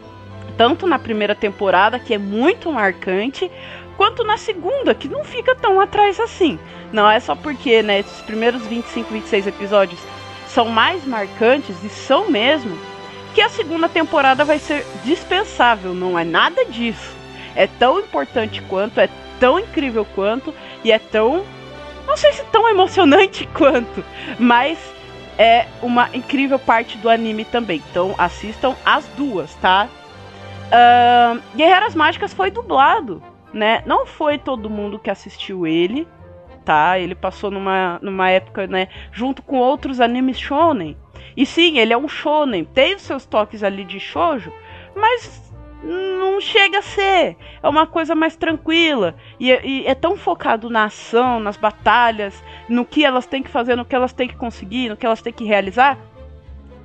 Tanto 0.58 0.88
na 0.88 0.98
primeira 0.98 1.36
temporada, 1.36 2.00
que 2.00 2.14
é 2.14 2.18
muito 2.18 2.72
marcante, 2.72 3.52
quanto 3.98 4.24
na 4.24 4.38
segunda, 4.38 4.96
que 4.96 5.08
não 5.08 5.24
fica 5.24 5.56
tão 5.56 5.80
atrás 5.80 6.20
assim. 6.20 6.60
Não 6.92 7.10
é 7.10 7.20
só 7.20 7.36
porque, 7.36 7.82
né, 7.82 8.00
esses 8.00 8.22
primeiros 8.22 8.66
25, 8.66 9.12
26 9.12 9.48
episódios 9.48 10.00
são 10.48 10.70
mais 10.70 11.06
marcantes 11.06 11.76
e 11.84 11.90
são 11.90 12.30
mesmo, 12.30 12.78
que 13.34 13.42
a 13.42 13.50
segunda 13.50 13.90
temporada 13.90 14.46
vai 14.46 14.58
ser 14.58 14.86
dispensável, 15.04 15.94
não 15.94 16.18
é 16.18 16.24
nada 16.24 16.64
disso. 16.64 17.14
É 17.54 17.68
tão 17.68 18.00
importante 18.00 18.62
quanto, 18.62 19.00
é 19.00 19.10
tão 19.40 19.60
incrível 19.60 20.06
quanto 20.16 20.54
e 20.84 20.92
é 20.92 21.00
tão 21.00 21.44
não 22.08 22.16
sei 22.16 22.32
se 22.34 22.44
tão 22.46 22.70
emocionante 22.70 23.48
quanto, 23.54 24.04
mas 24.40 24.78
é 25.38 25.66
uma 25.82 26.10
incrível 26.14 26.58
parte 26.58 26.98
do 26.98 27.10
anime 27.10 27.44
também. 27.44 27.82
Então 27.92 28.16
assistam 28.18 28.76
as 28.86 29.06
duas, 29.18 29.54
tá? 29.56 29.90
Uh, 30.68 31.42
Guerreiras 31.56 31.96
Mágicas 31.96 32.34
foi 32.34 32.50
dublado 32.52 33.22
né? 33.56 33.82
Não 33.86 34.06
foi 34.06 34.38
todo 34.38 34.70
mundo 34.70 35.00
que 35.00 35.10
assistiu 35.10 35.66
ele, 35.66 36.06
tá? 36.66 37.00
Ele 37.00 37.16
passou 37.16 37.50
numa, 37.50 37.98
numa 38.02 38.30
época, 38.30 38.68
né, 38.68 38.90
junto 39.14 39.42
com 39.42 39.58
outros 39.58 40.02
animes 40.02 40.38
shonen. 40.38 40.98
E 41.38 41.46
sim, 41.46 41.80
ele 41.80 41.94
é 41.94 41.98
um 41.98 42.08
shonen, 42.08 42.66
tem 42.66 42.96
os 42.96 43.02
seus 43.02 43.26
toques 43.26 43.64
ali 43.64 43.86
de 43.86 43.98
shoujo, 43.98 44.52
mas 44.94 45.54
não 45.82 46.42
chega 46.42 46.80
a 46.80 46.82
ser. 46.82 47.38
É 47.64 47.70
uma 47.70 47.88
coisa 47.88 48.14
mais 48.14 48.36
tranquila. 48.36 49.16
E, 49.40 49.52
e, 49.52 49.88
é 49.88 49.96
tão 49.96 50.18
focado 50.18 50.70
na 50.70 50.86
ação, 50.86 51.40
nas 51.40 51.56
batalhas, 51.56 52.44
no 52.68 52.84
que 52.84 53.06
elas 53.06 53.26
têm 53.26 53.42
que 53.42 53.50
fazer, 53.50 53.78
no 53.78 53.86
que 53.86 53.96
elas 53.96 54.12
têm 54.12 54.28
que 54.28 54.36
conseguir, 54.36 54.90
no 54.90 54.98
que 54.98 55.06
elas 55.06 55.22
têm 55.22 55.32
que 55.32 55.46
realizar, 55.46 55.98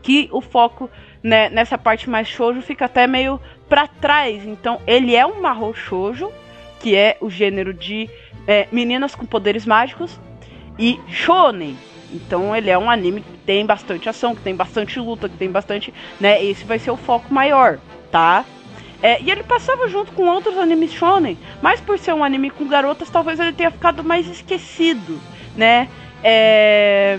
que 0.03 0.29
o 0.33 0.41
foco 0.41 0.89
né, 1.23 1.51
nessa 1.51 1.77
parte 1.77 2.09
mais 2.09 2.29
shoujo 2.29 2.63
fica 2.63 2.85
até 2.85 3.07
meio 3.07 3.41
para 3.71 3.87
trás. 3.87 4.45
Então, 4.45 4.81
ele 4.87 5.17
é 5.17 5.25
um 5.25 5.41
marro 5.41 5.73
shoujo, 5.73 6.31
que 6.81 6.95
é 6.95 7.17
o 7.21 7.31
gênero 7.31 7.73
de 7.73 8.11
é, 8.47 8.67
meninas 8.73 9.15
com 9.15 9.25
poderes 9.25 9.65
mágicos, 9.65 10.21
e 10.79 10.99
shonen. 11.09 11.77
Então 12.13 12.57
ele 12.57 12.71
é 12.71 12.77
um 12.77 12.91
anime 12.91 13.21
que 13.21 13.39
tem 13.47 13.65
bastante 13.65 14.09
ação, 14.09 14.35
que 14.35 14.43
tem 14.43 14.57
bastante 14.57 14.99
luta, 14.99 15.29
que 15.29 15.37
tem 15.37 15.51
bastante, 15.51 15.95
né? 16.19 16.43
Esse 16.45 16.65
vai 16.65 16.79
ser 16.79 16.91
o 16.91 16.97
foco 16.97 17.33
maior, 17.33 17.79
tá? 18.11 18.45
É, 19.03 19.23
e 19.23 19.31
ele 19.31 19.45
passava 19.45 19.89
junto 19.89 20.13
com 20.13 20.27
outros 20.27 20.59
animes 20.59 20.93
shonen, 20.93 21.39
mas 21.63 21.81
por 21.81 21.99
ser 21.99 22.13
um 22.13 22.25
anime 22.25 22.51
com 22.51 22.67
garotas, 22.67 23.09
talvez 23.09 23.39
ele 23.39 23.53
tenha 23.53 23.71
ficado 23.71 24.03
mais 24.03 24.27
esquecido, 24.27 25.21
né? 25.57 25.89
É... 26.23 27.19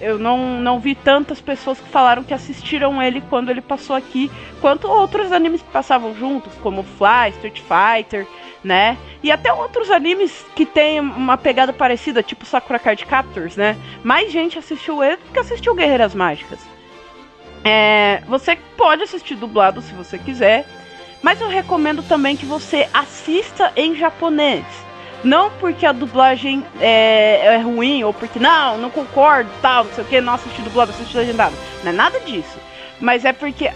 Eu 0.00 0.18
não, 0.18 0.60
não 0.60 0.78
vi 0.78 0.94
tantas 0.94 1.40
pessoas 1.40 1.80
que 1.80 1.88
falaram 1.88 2.22
que 2.22 2.32
assistiram 2.32 3.02
ele 3.02 3.20
quando 3.20 3.50
ele 3.50 3.60
passou 3.60 3.96
aqui, 3.96 4.30
quanto 4.60 4.88
outros 4.88 5.32
animes 5.32 5.60
que 5.60 5.70
passavam 5.70 6.14
juntos, 6.14 6.52
como 6.62 6.84
Fly, 6.84 7.30
Street 7.30 7.60
Fighter, 7.60 8.26
né? 8.62 8.96
E 9.22 9.32
até 9.32 9.52
outros 9.52 9.90
animes 9.90 10.44
que 10.54 10.64
tem 10.64 11.00
uma 11.00 11.36
pegada 11.36 11.72
parecida, 11.72 12.22
tipo 12.22 12.46
Sakura 12.46 12.78
Card 12.78 13.04
Captors, 13.06 13.56
né? 13.56 13.76
Mais 14.04 14.30
gente 14.30 14.58
assistiu 14.58 15.02
ele 15.02 15.16
do 15.16 15.32
que 15.32 15.40
assistiu 15.40 15.74
Guerreiras 15.74 16.14
Mágicas. 16.14 16.60
É, 17.64 18.22
você 18.28 18.56
pode 18.76 19.02
assistir 19.02 19.34
dublado 19.34 19.82
se 19.82 19.92
você 19.94 20.16
quiser, 20.16 20.64
mas 21.22 21.40
eu 21.40 21.48
recomendo 21.48 22.02
também 22.02 22.36
que 22.36 22.46
você 22.46 22.88
assista 22.94 23.72
em 23.74 23.96
japonês. 23.96 24.64
Não 25.24 25.50
porque 25.52 25.84
a 25.84 25.92
dublagem 25.92 26.64
é, 26.80 27.54
é 27.54 27.58
ruim 27.58 28.04
ou 28.04 28.14
porque 28.14 28.38
não, 28.38 28.78
não 28.78 28.90
concordo, 28.90 29.50
tal, 29.60 29.84
não 29.84 29.92
sei 29.92 30.04
o 30.04 30.06
que, 30.06 30.20
não 30.20 30.34
assisti 30.34 30.62
dublado, 30.62 30.92
assisti 30.92 31.16
legendado. 31.16 31.54
Não 31.82 31.90
é 31.90 31.94
nada 31.94 32.20
disso. 32.20 32.58
Mas 33.00 33.24
é 33.24 33.32
porque 33.32 33.66
uh, 33.66 33.72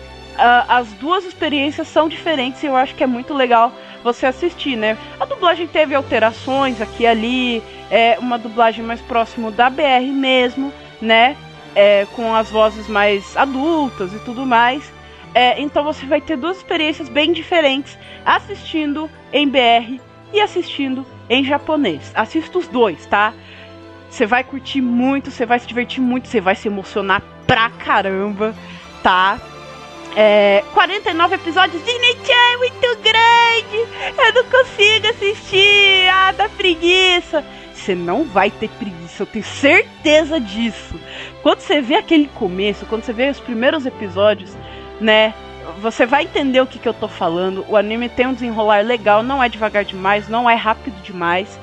as 0.69 0.89
duas 0.95 1.25
experiências 1.25 1.89
são 1.89 2.09
diferentes 2.09 2.63
e 2.63 2.67
eu 2.67 2.77
acho 2.77 2.95
que 2.95 3.03
é 3.03 3.07
muito 3.07 3.35
legal 3.35 3.73
você 4.03 4.27
assistir, 4.27 4.77
né? 4.77 4.97
A 5.19 5.25
dublagem 5.25 5.67
teve 5.67 5.95
alterações 5.95 6.81
aqui 6.81 7.05
e 7.05 7.07
ali, 7.07 7.63
é 7.91 8.19
uma 8.19 8.39
dublagem 8.39 8.85
mais 8.85 9.01
próximo 9.01 9.51
da 9.51 9.71
BR 9.71 10.11
mesmo, 10.13 10.73
né? 11.01 11.37
É, 11.75 12.07
com 12.15 12.35
as 12.35 12.51
vozes 12.51 12.89
mais 12.89 13.37
adultas 13.37 14.13
e 14.13 14.19
tudo 14.21 14.45
mais. 14.45 14.93
É, 15.35 15.61
então 15.61 15.83
você 15.83 16.05
vai 16.05 16.21
ter 16.21 16.37
duas 16.37 16.59
experiências 16.59 17.09
bem 17.09 17.33
diferentes 17.33 17.97
assistindo 18.25 19.09
em 19.33 19.49
BR 19.49 19.99
e 20.33 20.41
assistindo 20.41 21.07
em 21.33 21.45
japonês. 21.45 22.13
Assista 22.15 22.59
os 22.59 22.69
dois, 22.69 23.07
tá? 23.07 23.33
Você 24.11 24.27
vai 24.27 24.45
curtir 24.45 24.83
muito, 24.83 25.31
você 25.31 25.47
vai 25.47 25.59
se 25.59 25.67
divertir 25.67 26.03
muito, 26.03 26.29
você 26.29 26.41
vai 26.41 26.55
se 26.55 26.69
emocionar 26.69 27.23
pra 27.47 27.71
caramba, 27.71 28.55
tá? 29.03 29.41
É, 30.15 30.63
49 30.75 31.37
episódios 31.37 31.83
de 31.83 31.99
Nichan 31.99 32.33
é 32.33 32.57
muito 32.59 32.99
grande. 33.03 33.77
Eu 34.19 34.35
não 34.35 34.51
consigo 34.51 35.09
assistir. 35.09 36.07
Ah, 36.13 36.33
dá 36.33 36.51
preguiça. 36.51 37.43
Você 37.75 37.95
não 37.95 38.25
vai 38.25 38.51
ter 38.51 38.69
preguiça, 38.69 39.23
eu 39.23 39.27
tenho 39.27 39.45
certeza 39.45 40.39
disso. 40.39 40.95
Quando 41.43 41.61
você 41.61 41.81
vê 41.81 41.95
aquele 41.97 42.29
começo, 42.29 42.87
quando 42.87 43.03
você 43.03 43.13
vê 43.13 43.31
os 43.31 43.41
primeiros 43.41 43.87
episódios, 43.87 44.55
né? 45.01 45.35
Você 45.81 46.07
vai 46.07 46.25
entender 46.25 46.61
o 46.61 46.67
que, 46.67 46.79
que 46.79 46.89
eu 46.89 46.95
tô 46.95 47.09
falando. 47.09 47.65
O 47.69 47.77
anime 47.77 48.09
tem 48.09 48.27
um 48.27 48.35
desenrolar 48.35 48.85
legal, 48.85 49.23
não 49.23 49.43
é 49.43 49.49
devagar 49.49 49.85
demais, 49.85 50.29
não 50.29 50.49
é 50.49 50.55
rápido 50.55 51.01
demais. 51.03 51.59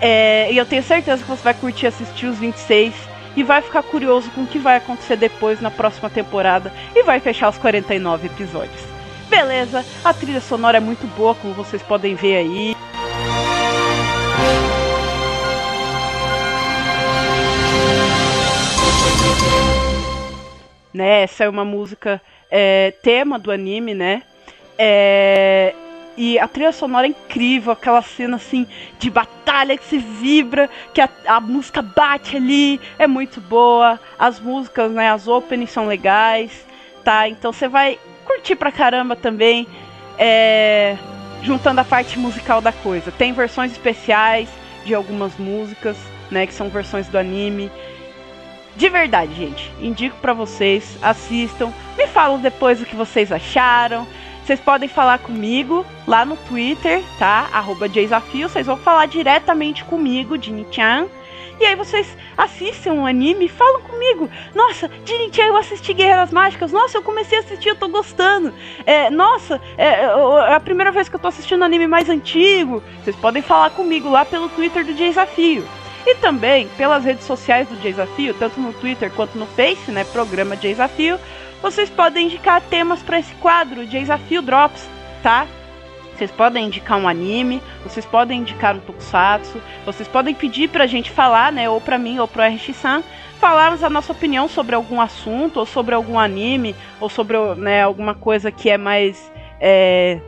É, 0.00 0.52
e 0.52 0.56
eu 0.56 0.66
tenho 0.66 0.82
certeza 0.82 1.22
que 1.22 1.28
você 1.28 1.42
vai 1.42 1.54
curtir 1.54 1.86
assistir 1.86 2.26
os 2.26 2.38
26 2.38 2.94
e 3.36 3.42
vai 3.42 3.62
ficar 3.62 3.82
curioso 3.82 4.30
com 4.30 4.42
o 4.42 4.46
que 4.46 4.58
vai 4.58 4.76
acontecer 4.76 5.16
depois 5.16 5.60
na 5.60 5.70
próxima 5.70 6.08
temporada 6.08 6.72
e 6.94 7.02
vai 7.02 7.20
fechar 7.20 7.48
os 7.48 7.58
49 7.58 8.26
episódios. 8.26 8.80
Beleza, 9.28 9.84
a 10.04 10.14
trilha 10.14 10.40
sonora 10.40 10.78
é 10.78 10.80
muito 10.80 11.06
boa, 11.16 11.34
como 11.34 11.52
vocês 11.52 11.82
podem 11.82 12.14
ver 12.14 12.36
aí. 12.36 12.76
Né, 20.94 21.24
essa 21.24 21.44
é 21.44 21.48
uma 21.48 21.64
música 21.64 22.22
é, 22.50 22.92
tema 23.02 23.38
do 23.38 23.50
anime, 23.50 23.94
né? 23.94 24.22
É, 24.78 25.74
e 26.16 26.38
a 26.38 26.48
trilha 26.48 26.72
sonora 26.72 27.06
é 27.06 27.10
incrível, 27.10 27.72
aquela 27.72 28.00
cena 28.00 28.36
assim 28.36 28.66
de 28.98 29.10
batalha 29.10 29.76
que 29.76 29.84
se 29.84 29.98
vibra, 29.98 30.70
que 30.94 31.00
a, 31.00 31.08
a, 31.26 31.40
música 31.40 31.82
bate 31.82 32.36
ali, 32.36 32.80
é 32.98 33.06
muito 33.06 33.38
boa. 33.40 34.00
As 34.18 34.40
músicas, 34.40 34.90
né, 34.92 35.10
as 35.10 35.28
openings 35.28 35.70
são 35.70 35.86
legais, 35.86 36.50
tá? 37.04 37.28
Então 37.28 37.52
você 37.52 37.68
vai 37.68 37.98
curtir 38.24 38.56
pra 38.56 38.72
caramba 38.72 39.14
também, 39.14 39.66
é, 40.18 40.96
juntando 41.42 41.82
a 41.82 41.84
parte 41.84 42.18
musical 42.18 42.62
da 42.62 42.72
coisa. 42.72 43.12
Tem 43.12 43.32
versões 43.34 43.72
especiais 43.72 44.48
de 44.86 44.94
algumas 44.94 45.36
músicas, 45.36 45.98
né, 46.30 46.46
que 46.46 46.54
são 46.54 46.70
versões 46.70 47.08
do 47.08 47.18
anime. 47.18 47.70
De 48.76 48.90
verdade, 48.90 49.34
gente, 49.34 49.72
indico 49.80 50.16
para 50.20 50.34
vocês, 50.34 50.98
assistam, 51.00 51.72
me 51.96 52.06
falam 52.06 52.38
depois 52.38 52.80
o 52.80 52.84
que 52.84 52.94
vocês 52.94 53.32
acharam. 53.32 54.06
Vocês 54.44 54.60
podem 54.60 54.88
falar 54.88 55.18
comigo 55.18 55.84
lá 56.06 56.24
no 56.24 56.36
Twitter, 56.36 57.02
tá? 57.18 57.48
Arroba 57.52 57.88
Desafio. 57.88 58.48
Vocês 58.48 58.66
vão 58.66 58.76
falar 58.76 59.06
diretamente 59.06 59.82
comigo, 59.82 60.40
Jini-chan. 60.40 61.08
E 61.58 61.64
aí 61.64 61.74
vocês 61.74 62.06
assistem 62.36 62.92
um 62.92 63.06
anime 63.06 63.46
e 63.46 63.48
falam 63.48 63.80
comigo. 63.80 64.30
Nossa, 64.54 64.90
Jini-chan, 65.06 65.46
eu 65.46 65.56
assisti 65.56 65.94
Guerreiras 65.94 66.30
Mágicas. 66.30 66.70
Nossa, 66.70 66.98
eu 66.98 67.02
comecei 67.02 67.38
a 67.38 67.40
assistir, 67.40 67.70
eu 67.70 67.76
tô 67.76 67.88
gostando. 67.88 68.52
É, 68.84 69.10
nossa, 69.10 69.60
é, 69.78 70.02
é 70.02 70.54
a 70.54 70.60
primeira 70.60 70.92
vez 70.92 71.08
que 71.08 71.16
eu 71.16 71.20
tô 71.20 71.28
assistindo 71.28 71.64
anime 71.64 71.86
mais 71.86 72.10
antigo. 72.10 72.82
Vocês 73.02 73.16
podem 73.16 73.42
falar 73.42 73.70
comigo 73.70 74.10
lá 74.10 74.24
pelo 74.24 74.50
Twitter 74.50 74.84
do 74.84 74.92
Desafio. 74.92 75.66
E 76.06 76.14
também 76.16 76.68
pelas 76.76 77.04
redes 77.04 77.24
sociais 77.24 77.68
do 77.68 77.76
Desafio, 77.76 78.32
tanto 78.34 78.60
no 78.60 78.72
Twitter 78.72 79.10
quanto 79.10 79.36
no 79.36 79.46
Face, 79.46 79.90
né? 79.90 80.04
Programa 80.04 80.56
Desafio 80.56 81.18
vocês 81.62 81.88
podem 81.88 82.26
indicar 82.26 82.60
temas 82.60 83.02
para 83.02 83.18
esse 83.18 83.34
quadro 83.36 83.84
de 83.86 83.98
Desafio 83.98 84.42
Drops, 84.42 84.88
tá? 85.22 85.46
Vocês 86.14 86.30
podem 86.30 86.66
indicar 86.66 86.98
um 86.98 87.08
anime, 87.08 87.62
vocês 87.82 88.06
podem 88.06 88.40
indicar 88.40 88.74
um 88.74 88.80
tokusatsu, 88.80 89.60
vocês 89.84 90.08
podem 90.08 90.34
pedir 90.34 90.68
pra 90.68 90.86
gente 90.86 91.10
falar, 91.10 91.52
né, 91.52 91.68
ou 91.68 91.80
pra 91.80 91.98
mim 91.98 92.18
ou 92.18 92.28
pro 92.28 92.42
RX-san, 92.42 93.02
falarmos 93.38 93.84
a 93.84 93.90
nossa 93.90 94.12
opinião 94.12 94.48
sobre 94.48 94.74
algum 94.74 95.00
assunto, 95.00 95.58
ou 95.58 95.66
sobre 95.66 95.94
algum 95.94 96.18
anime, 96.18 96.74
ou 97.00 97.08
sobre 97.08 97.36
né, 97.56 97.82
alguma 97.82 98.14
coisa 98.14 98.50
que 98.50 98.70
é 98.70 98.78
mais 98.78 99.30
é, 99.60 100.20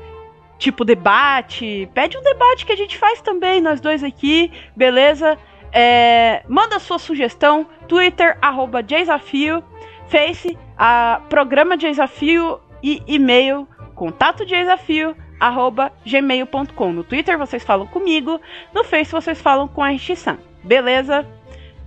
tipo 0.59 0.85
debate. 0.85 1.89
Pede 1.95 2.19
um 2.19 2.23
debate 2.23 2.67
que 2.67 2.73
a 2.73 2.77
gente 2.77 2.99
faz 2.99 3.23
também, 3.23 3.61
nós 3.61 3.81
dois 3.81 4.05
aqui, 4.05 4.53
beleza? 4.77 5.39
É, 5.73 6.43
manda 6.49 6.79
sua 6.79 6.99
sugestão, 6.99 7.67
Twitter, 7.87 8.37
arroba 8.41 8.83
Desafio, 8.83 9.63
Face, 10.09 10.57
a 10.77 11.21
programa 11.29 11.77
de 11.77 11.87
desafio 11.87 12.61
e 12.83 13.03
e-mail 13.07 13.69
contato 13.99 14.47
de 14.47 14.55
desafio 14.55 15.17
arroba 15.41 15.93
gmail.com. 16.07 16.93
No 16.93 17.03
Twitter 17.03 17.37
vocês 17.37 17.65
falam 17.65 17.87
comigo, 17.87 18.41
no 18.73 18.85
Face 18.85 19.11
vocês 19.11 19.41
falam 19.41 19.67
com 19.67 19.83
a 19.83 19.89
Rishisan, 19.89 20.39
beleza? 20.63 21.27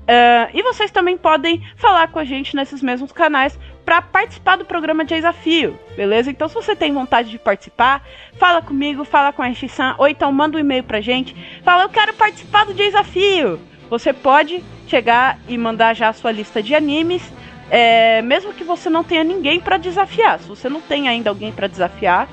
Uh, 0.02 0.52
e 0.54 0.62
vocês 0.62 0.92
também 0.92 1.18
podem 1.18 1.62
falar 1.78 2.10
com 2.10 2.20
a 2.20 2.26
gente 2.26 2.56
nesses 2.56 2.82
mesmos 2.82 3.12
canais 3.12 3.58
para 3.86 4.02
participar 4.02 4.58
do 4.58 4.66
programa 4.66 5.06
de 5.06 5.16
desafio, 5.16 5.80
beleza? 5.96 6.30
Então, 6.30 6.50
se 6.50 6.56
você 6.56 6.76
tem 6.76 6.92
vontade 6.94 7.30
de 7.30 7.40
participar, 7.40 8.06
fala 8.38 8.62
comigo, 8.62 9.06
fala 9.06 9.32
com 9.32 9.42
a 9.42 9.46
Rishisan, 9.46 9.96
ou 9.98 10.08
então 10.08 10.32
manda 10.32 10.58
um 10.58 10.60
e-mail 10.60 10.84
pra 10.84 11.00
gente, 11.00 11.36
fala 11.64 11.84
eu 11.84 11.90
quero 11.90 12.14
participar 12.14 12.66
do 12.66 12.74
desafio. 12.74 13.60
Você 13.92 14.14
pode 14.14 14.64
chegar 14.88 15.38
e 15.50 15.58
mandar 15.58 15.94
já 15.94 16.08
a 16.08 16.14
sua 16.14 16.32
lista 16.32 16.64
de 16.64 16.74
animes 16.74 17.22
é, 17.70 18.22
mesmo 18.22 18.54
que 18.54 18.64
você 18.64 18.90
não 18.90 19.04
tenha 19.04 19.24
ninguém 19.24 19.60
para 19.60 19.78
desafiar, 19.78 20.40
se 20.40 20.48
você 20.48 20.70
não 20.70 20.80
tem 20.82 21.08
ainda 21.08 21.30
alguém 21.30 21.52
para 21.52 21.68
desafiar, 21.68 22.28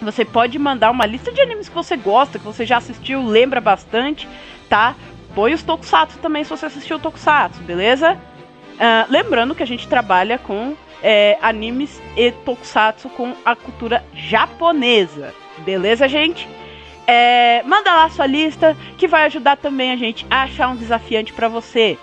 você 0.00 0.24
pode 0.24 0.58
mandar 0.58 0.90
uma 0.90 1.06
lista 1.06 1.32
de 1.32 1.40
animes 1.40 1.68
que 1.68 1.74
você 1.74 1.96
gosta, 1.96 2.38
que 2.38 2.44
você 2.44 2.66
já 2.66 2.78
assistiu, 2.78 3.24
lembra 3.24 3.60
bastante, 3.60 4.28
tá? 4.68 4.96
Põe 5.34 5.54
os 5.54 5.62
tokusatsu 5.62 6.18
também 6.18 6.42
se 6.42 6.50
você 6.50 6.66
assistiu 6.66 6.96
o 6.96 7.00
tokusatsu, 7.00 7.60
beleza? 7.62 8.14
Uh, 8.74 9.10
lembrando 9.10 9.54
que 9.54 9.62
a 9.62 9.66
gente 9.66 9.86
trabalha 9.86 10.38
com 10.38 10.76
é, 11.00 11.38
animes 11.40 12.00
e 12.16 12.30
tokusatsu 12.30 13.08
com 13.08 13.34
a 13.44 13.54
cultura 13.54 14.04
japonesa, 14.14 15.32
beleza, 15.58 16.08
gente? 16.08 16.48
É, 17.06 17.62
manda 17.64 17.92
lá 17.92 18.08
sua 18.10 18.26
lista 18.26 18.76
que 18.96 19.08
vai 19.08 19.24
ajudar 19.24 19.56
também 19.56 19.92
a 19.92 19.96
gente 19.96 20.26
a 20.30 20.42
achar 20.42 20.68
um 20.68 20.76
desafiante 20.76 21.32
para 21.32 21.48
você. 21.48 21.98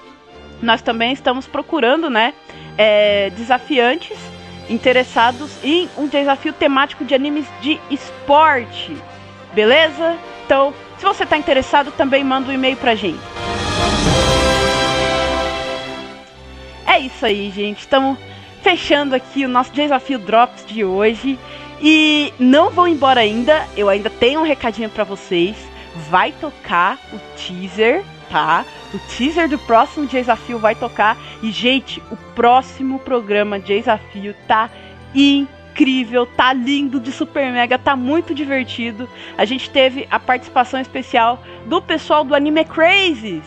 Nós 0.61 0.81
também 0.81 1.13
estamos 1.13 1.47
procurando, 1.47 2.09
né, 2.09 2.33
é, 2.77 3.29
desafiantes 3.31 4.17
interessados 4.69 5.51
em 5.63 5.89
um 5.97 6.07
desafio 6.07 6.53
temático 6.53 7.03
de 7.03 7.15
animes 7.15 7.45
de 7.61 7.79
esporte. 7.89 8.95
Beleza? 9.53 10.17
Então, 10.45 10.73
se 10.97 11.05
você 11.05 11.23
está 11.23 11.37
interessado, 11.37 11.91
também 11.91 12.23
manda 12.23 12.49
um 12.49 12.53
e-mail 12.53 12.77
pra 12.77 12.93
gente. 12.93 13.19
É 16.85 16.99
isso 16.99 17.25
aí, 17.25 17.51
gente. 17.51 17.79
Estamos 17.79 18.17
fechando 18.61 19.15
aqui 19.15 19.45
o 19.45 19.49
nosso 19.49 19.71
desafio 19.71 20.19
Drops 20.19 20.65
de 20.65 20.83
hoje. 20.83 21.39
E 21.81 22.33
não 22.39 22.69
vou 22.69 22.87
embora 22.87 23.21
ainda, 23.21 23.65
eu 23.75 23.89
ainda 23.89 24.09
tenho 24.09 24.41
um 24.41 24.43
recadinho 24.43 24.89
para 24.89 25.03
vocês. 25.03 25.55
Vai 26.09 26.31
tocar 26.31 26.99
o 27.11 27.19
teaser 27.35 28.03
tá? 28.29 28.65
O 28.93 28.99
teaser 28.99 29.49
do 29.49 29.57
próximo 29.57 30.07
desafio 30.07 30.57
vai 30.59 30.75
tocar. 30.75 31.17
E, 31.41 31.51
gente, 31.51 32.01
o 32.11 32.15
próximo 32.35 32.99
programa 32.99 33.59
de 33.59 33.77
desafio 33.77 34.35
tá 34.47 34.69
incrível, 35.13 36.25
tá 36.25 36.53
lindo 36.53 36.99
de 36.99 37.11
super 37.11 37.51
mega, 37.51 37.77
tá 37.77 37.95
muito 37.95 38.33
divertido. 38.33 39.09
A 39.37 39.45
gente 39.45 39.69
teve 39.69 40.07
a 40.09 40.19
participação 40.19 40.79
especial 40.79 41.43
do 41.65 41.81
pessoal 41.81 42.23
do 42.23 42.35
Anime 42.35 42.63
Crazes. 42.65 43.43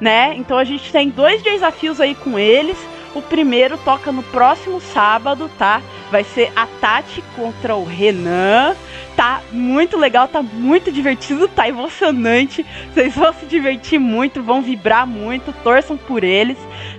né? 0.00 0.34
Então 0.36 0.56
a 0.56 0.64
gente 0.64 0.90
tem 0.90 1.10
dois 1.10 1.42
desafios 1.42 2.00
aí 2.00 2.14
com 2.14 2.38
eles. 2.38 2.78
O 3.14 3.20
primeiro 3.20 3.76
toca 3.78 4.12
no 4.12 4.22
próximo 4.22 4.80
sábado, 4.80 5.50
tá? 5.58 5.82
Vai 6.10 6.22
ser 6.22 6.52
a 6.54 6.66
Tati 6.66 7.22
contra 7.34 7.74
o 7.74 7.84
Renan. 7.84 8.76
Tá 9.16 9.42
muito 9.50 9.96
legal, 9.96 10.28
tá 10.28 10.42
muito 10.42 10.92
divertido, 10.92 11.48
tá 11.48 11.68
emocionante. 11.68 12.64
Vocês 12.92 13.14
vão 13.14 13.32
se 13.32 13.46
divertir 13.46 13.98
muito, 13.98 14.42
vão 14.42 14.62
vibrar 14.62 15.06
muito, 15.06 15.52
torçam 15.64 15.96
por 15.96 16.22
eles, 16.22 16.56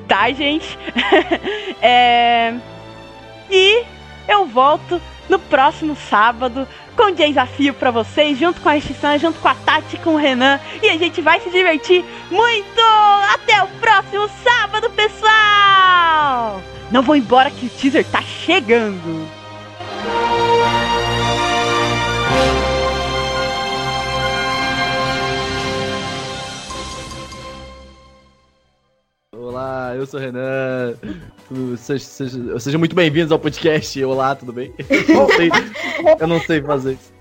tá, 0.08 0.30
gente? 0.32 0.78
é... 1.82 2.56
E 3.50 3.84
eu 4.28 4.46
volto 4.46 5.02
no 5.32 5.40
próximo 5.40 5.96
sábado 6.10 6.68
com 6.98 7.10
desafio 7.10 7.74
para 7.74 7.90
vocês, 7.90 8.38
junto 8.38 8.60
com 8.60 8.68
a 8.68 8.74
Rissan, 8.74 9.18
junto 9.18 9.40
com 9.40 9.48
a 9.48 9.56
Tati, 9.56 9.98
com 9.98 10.16
o 10.16 10.18
Renan. 10.18 10.60
E 10.84 10.90
a 10.90 10.98
gente 10.98 11.22
vai 11.22 11.40
se 11.40 11.50
divertir 11.50 12.04
muito! 12.30 12.82
Até 13.34 13.64
o 13.64 13.68
próximo 13.80 14.30
sábado, 14.44 14.90
pessoal! 14.90 16.62
Não 16.92 17.02
vou 17.02 17.16
embora 17.16 17.50
que 17.50 17.66
o 17.66 17.70
teaser 17.70 18.06
tá 18.06 18.22
chegando! 18.22 19.26
Olá, 29.72 29.96
eu 29.96 30.06
sou 30.06 30.20
o 30.20 30.24
Renan. 30.24 30.96
Sejam 31.78 32.06
seja, 32.06 32.60
seja 32.60 32.78
muito 32.78 32.94
bem-vindos 32.94 33.32
ao 33.32 33.40
podcast. 33.40 34.04
Olá, 34.04 34.36
tudo 34.36 34.52
bem? 34.52 34.74
Eu 35.08 35.16
não 35.16 35.30
sei, 35.30 35.50
eu 36.20 36.28
não 36.28 36.42
sei 36.42 36.62
fazer 36.62 36.92
isso. 36.92 37.14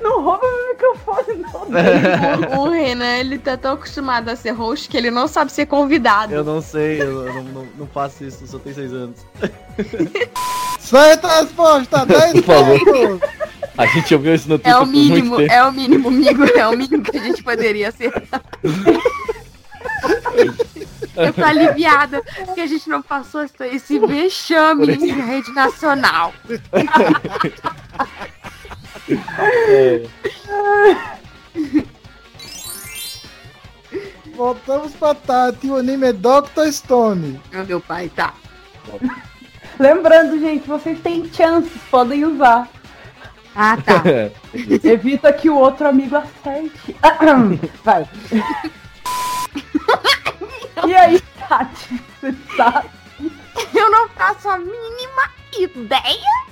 Não 0.00 0.22
rouba 0.22 0.40
meu 0.40 0.68
microfone, 0.68 1.40
não. 1.40 2.60
o, 2.60 2.68
o 2.68 2.70
Renan, 2.70 3.16
ele 3.16 3.40
tá 3.40 3.56
tão 3.56 3.72
acostumado 3.72 4.28
a 4.28 4.36
ser 4.36 4.52
host 4.52 4.88
que 4.88 4.96
ele 4.96 5.10
não 5.10 5.26
sabe 5.26 5.50
ser 5.50 5.66
convidado. 5.66 6.32
Eu 6.32 6.44
não 6.44 6.62
sei, 6.62 7.02
eu 7.02 7.24
não, 7.24 7.42
não, 7.42 7.66
não 7.80 7.86
faço 7.88 8.22
isso, 8.22 8.46
só 8.46 8.60
tenho 8.60 8.76
seis 8.76 8.92
anos. 8.92 9.26
Certa 10.78 11.40
resposta, 11.40 12.06
10 12.06 12.32
Por 12.34 12.42
favor. 12.44 13.20
A 13.76 13.86
gente 13.86 14.14
ouviu 14.14 14.32
isso 14.32 14.48
no 14.48 14.60
Twitter 14.60 14.72
É 14.72 14.78
o 14.78 14.86
mínimo, 14.86 15.40
é 15.40 15.64
o 15.64 15.72
mínimo, 15.72 16.06
amigo, 16.06 16.44
é 16.56 16.68
o 16.68 16.76
mínimo 16.76 17.02
que 17.02 17.18
a 17.18 17.24
gente 17.24 17.42
poderia 17.42 17.88
acertar. 17.88 18.44
Eu 21.26 21.32
tô 21.32 21.44
aliviada 21.44 22.22
que 22.54 22.60
a 22.60 22.66
gente 22.66 22.88
não 22.88 23.02
passou 23.02 23.42
esse 23.42 23.98
vexame 23.98 24.94
em 24.94 25.12
rede 25.12 25.52
nacional. 25.52 26.32
É. 29.38 30.06
Voltamos 34.34 34.92
pra 34.94 35.14
Tati, 35.14 35.66
o 35.68 35.76
anime 35.76 36.06
é 36.08 36.12
Doctor 36.12 36.72
Stone. 36.72 37.40
Ah, 37.52 37.64
Meu 37.64 37.80
pai, 37.80 38.10
tá. 38.14 38.32
Lembrando, 39.78 40.38
gente, 40.40 40.66
vocês 40.66 40.98
têm 41.00 41.30
chances, 41.32 41.80
podem 41.90 42.24
usar. 42.24 42.68
Ah, 43.54 43.76
tá. 43.76 44.02
Evita 44.82 45.32
que 45.32 45.50
o 45.50 45.56
outro 45.56 45.86
amigo 45.88 46.16
acerte. 46.16 46.96
Vai. 47.84 48.08
e 50.90 50.94
aí, 50.94 51.20
Tati, 51.48 52.02
você 52.20 52.32
tá? 52.56 52.84
Eu 53.72 53.90
não 53.92 54.08
faço 54.08 54.48
a 54.48 54.58
mínima 54.58 55.30
ideia. 55.56 56.50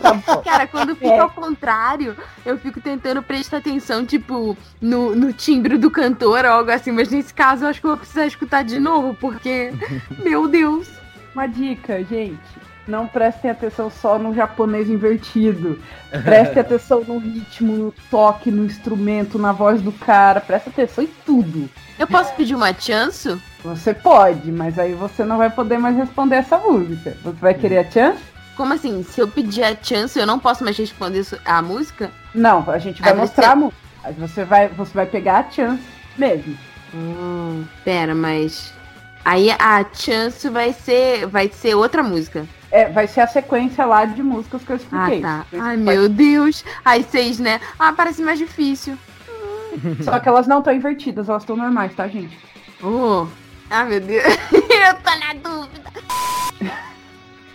Tá. 0.00 0.42
Cara, 0.42 0.66
quando 0.66 0.96
fica 0.96 1.22
ao 1.22 1.30
contrário, 1.30 2.16
eu 2.44 2.58
fico 2.58 2.80
tentando 2.80 3.22
prestar 3.22 3.58
atenção, 3.58 4.04
tipo, 4.04 4.56
no, 4.80 5.14
no 5.14 5.32
timbre 5.32 5.78
do 5.78 5.90
cantor 5.90 6.44
ou 6.44 6.50
algo 6.50 6.70
assim, 6.70 6.90
mas 6.90 7.08
nesse 7.08 7.32
caso 7.32 7.64
eu 7.64 7.68
acho 7.68 7.80
que 7.80 7.86
eu 7.86 7.90
vou 7.90 7.98
precisar 7.98 8.26
escutar 8.26 8.64
de 8.64 8.80
novo, 8.80 9.14
porque, 9.14 9.72
meu 10.22 10.48
Deus. 10.48 10.88
Uma 11.34 11.46
dica, 11.46 12.02
gente. 12.04 12.63
Não 12.86 13.06
prestem 13.06 13.50
atenção 13.50 13.90
só 13.90 14.18
no 14.18 14.34
japonês 14.34 14.90
invertido. 14.90 15.78
Prestem 16.22 16.60
atenção 16.60 17.02
no 17.02 17.18
ritmo, 17.18 17.72
no 17.72 17.94
toque, 18.10 18.50
no 18.50 18.64
instrumento, 18.64 19.38
na 19.38 19.52
voz 19.52 19.80
do 19.80 19.90
cara. 19.90 20.40
Presta 20.40 20.68
atenção 20.70 21.04
em 21.04 21.10
tudo. 21.24 21.68
Eu 21.98 22.06
posso 22.06 22.34
pedir 22.34 22.54
uma 22.54 22.74
chance? 22.74 23.40
Você 23.64 23.94
pode, 23.94 24.52
mas 24.52 24.78
aí 24.78 24.92
você 24.92 25.24
não 25.24 25.38
vai 25.38 25.48
poder 25.48 25.78
mais 25.78 25.96
responder 25.96 26.36
essa 26.36 26.58
música. 26.58 27.16
Você 27.24 27.36
vai 27.40 27.54
querer 27.54 27.78
a 27.78 27.90
chance? 27.90 28.22
Como 28.56 28.72
assim? 28.74 29.02
Se 29.02 29.20
eu 29.20 29.26
pedir 29.28 29.64
a 29.64 29.74
chance, 29.80 30.18
eu 30.18 30.26
não 30.26 30.38
posso 30.38 30.62
mais 30.62 30.76
responder 30.76 31.24
a 31.44 31.62
música? 31.62 32.10
Não, 32.34 32.68
a 32.70 32.78
gente 32.78 33.00
vai 33.00 33.10
Aí 33.12 33.16
você- 33.16 33.20
mostrar 33.22 33.50
a 33.52 33.56
música. 33.56 33.78
Aí 34.04 34.12
você 34.12 34.44
vai, 34.44 34.68
você 34.68 34.92
vai 34.92 35.06
pegar 35.06 35.38
a 35.38 35.50
chance 35.50 35.82
mesmo. 36.18 36.56
Hum, 36.92 37.64
pera, 37.84 38.14
mas. 38.14 38.72
Aí 39.24 39.50
a 39.50 39.84
chance 39.94 40.48
vai 40.50 40.72
ser. 40.74 41.26
Vai 41.26 41.48
ser 41.48 41.74
outra 41.74 42.02
música. 42.02 42.44
É, 42.74 42.86
vai 42.88 43.06
ser 43.06 43.20
a 43.20 43.28
sequência 43.28 43.86
lá 43.86 44.04
de 44.04 44.20
músicas 44.20 44.64
que 44.64 44.72
eu 44.72 44.74
Ah, 44.74 44.78
expliquei. 44.78 45.20
tá. 45.20 45.46
Você 45.48 45.56
Ai, 45.60 45.76
meu 45.76 46.08
Deus. 46.08 46.64
Aí 46.84 47.04
seis, 47.04 47.38
né? 47.38 47.60
Ah, 47.78 47.92
parece 47.92 48.20
mais 48.20 48.36
difícil. 48.36 48.98
Só 50.02 50.18
que 50.18 50.28
elas 50.28 50.48
não 50.48 50.58
estão 50.58 50.74
invertidas, 50.74 51.28
elas 51.28 51.44
estão 51.44 51.56
normais, 51.56 51.94
tá, 51.94 52.08
gente? 52.08 52.36
Oh. 52.82 53.28
Ah, 53.70 53.84
meu 53.84 54.00
Deus. 54.00 54.24
eu 54.52 54.94
tô 55.04 55.18
na 55.20 55.34
dúvida. 55.34 55.90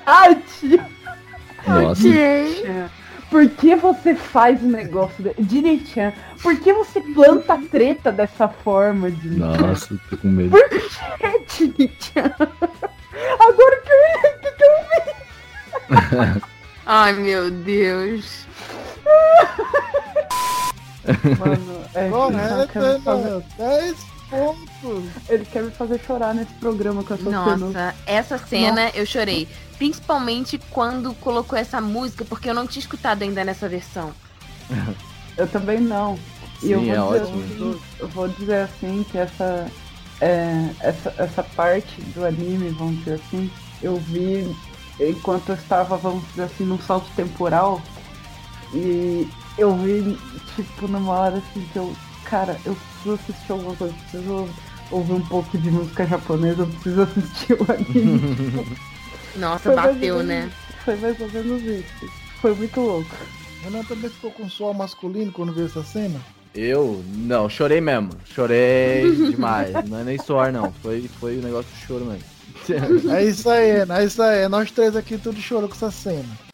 Ai, 0.05 0.35
tio, 0.35 0.85
Nossa. 1.67 2.07
Ok. 2.07 2.65
por 3.29 3.49
que 3.49 3.75
você 3.75 4.15
faz 4.15 4.63
o 4.63 4.67
negócio 4.67 5.21
de... 5.21 5.33
Direitinho, 5.43 6.13
por 6.41 6.57
que 6.61 6.71
você 6.71 7.01
planta 7.01 7.55
a 7.55 7.57
treta 7.57 8.09
dessa 8.09 8.47
forma, 8.47 9.11
de 9.11 9.31
Nossa, 9.31 9.99
tô 10.09 10.15
com 10.15 10.29
medo. 10.29 10.55
Agora 10.57 11.39
que 11.49 11.67
que 11.69 12.19
eu 12.19 13.78
Ai, 16.85 17.13
meu 17.13 17.51
Deus. 17.51 18.45
Mano, 21.39 21.85
é, 21.93 22.09
Correto, 22.09 22.61
ele, 22.61 22.67
quer 22.67 22.93
me 22.93 23.01
fazer, 23.01 23.29
Renan. 23.29 23.43
10 23.57 23.97
pontos. 24.29 25.03
ele 25.27 25.45
quer 25.45 25.63
me 25.63 25.71
fazer 25.71 25.99
chorar 26.05 26.33
nesse 26.33 26.53
programa 26.53 27.03
com 27.03 27.13
essa 27.13 27.23
cena. 27.23 27.57
Nossa, 27.57 27.95
essa 28.05 28.37
cena 28.37 28.89
eu 28.93 29.05
chorei. 29.05 29.47
Principalmente 29.77 30.59
quando 30.69 31.13
colocou 31.15 31.57
essa 31.57 31.81
música, 31.81 32.25
porque 32.25 32.49
eu 32.49 32.53
não 32.53 32.67
tinha 32.67 32.81
escutado 32.81 33.23
ainda 33.23 33.43
nessa 33.43 33.67
versão. 33.67 34.13
Eu 35.37 35.47
também 35.47 35.79
não. 35.79 36.19
E 36.61 36.67
Sim, 36.67 36.89
eu 36.91 37.05
vou 37.05 37.15
é 37.15 37.19
dizer 37.19 37.31
ótimo. 37.31 37.43
assim, 37.43 37.81
eu 37.99 38.07
vou 38.09 38.27
dizer 38.27 38.61
assim 38.61 39.05
que 39.09 39.17
essa, 39.17 39.71
é, 40.19 40.69
essa, 40.81 41.13
essa 41.17 41.43
parte 41.43 42.01
do 42.13 42.25
anime, 42.25 42.69
vamos 42.69 42.99
dizer 42.99 43.13
assim, 43.13 43.49
eu 43.81 43.95
vi 43.95 44.53
enquanto 44.99 45.49
eu 45.49 45.55
estava, 45.55 45.97
vamos 45.97 46.27
dizer 46.29 46.43
assim, 46.43 46.65
num 46.65 46.79
salto 46.79 47.09
temporal. 47.15 47.81
E 48.73 49.27
eu 49.57 49.75
vi, 49.75 50.17
tipo, 50.55 50.87
numa 50.87 51.13
hora 51.13 51.37
assim 51.37 51.65
que 51.71 51.77
eu. 51.77 51.93
Cara, 52.25 52.59
eu 52.65 52.75
preciso 52.75 53.15
assistir 53.15 53.51
alguma 53.51 53.75
coisa, 53.75 53.93
eu 53.93 53.97
preciso 53.99 54.49
ouvir 54.91 55.13
um 55.13 55.25
pouco 55.25 55.57
de 55.57 55.71
música 55.71 56.05
japonesa, 56.05 56.61
eu 56.61 56.67
preciso 56.67 57.01
assistir 57.01 57.53
o 57.53 57.71
anime. 57.71 58.77
Nossa, 59.35 59.63
Foi 59.63 59.75
bateu, 59.75 60.15
menos 60.17 60.25
né? 60.25 60.51
Foi 60.83 60.95
mais 60.97 61.19
ou 61.19 61.29
menos 61.31 61.63
isso. 61.63 62.11
Foi 62.41 62.53
muito 62.53 62.79
louco. 62.79 63.15
Renan 63.63 63.83
também 63.83 64.09
ficou 64.09 64.31
com 64.31 64.49
suor 64.49 64.73
masculino 64.73 65.31
quando 65.31 65.53
viu 65.53 65.65
essa 65.65 65.83
cena. 65.83 66.19
Eu? 66.53 67.03
Não, 67.15 67.49
chorei 67.49 67.81
mesmo. 67.81 68.11
Chorei 68.25 69.11
demais. 69.31 69.73
Não 69.87 69.99
é 69.99 70.03
nem 70.03 70.17
suor, 70.17 70.51
não. 70.51 70.71
Foi, 70.81 71.07
foi 71.19 71.37
um 71.37 71.41
negócio 71.41 71.71
de 71.73 71.85
choro 71.85 72.05
mesmo. 72.05 72.23
É 73.09 73.23
isso 73.23 73.49
aí, 73.49 73.69
é 73.69 74.03
isso 74.03 74.21
aí. 74.21 74.47
Nós 74.47 74.71
três 74.71 74.95
aqui 74.95 75.17
tudo 75.17 75.39
chorou 75.39 75.67
com 75.69 75.75
essa 75.75 75.91
cena. 75.91 76.48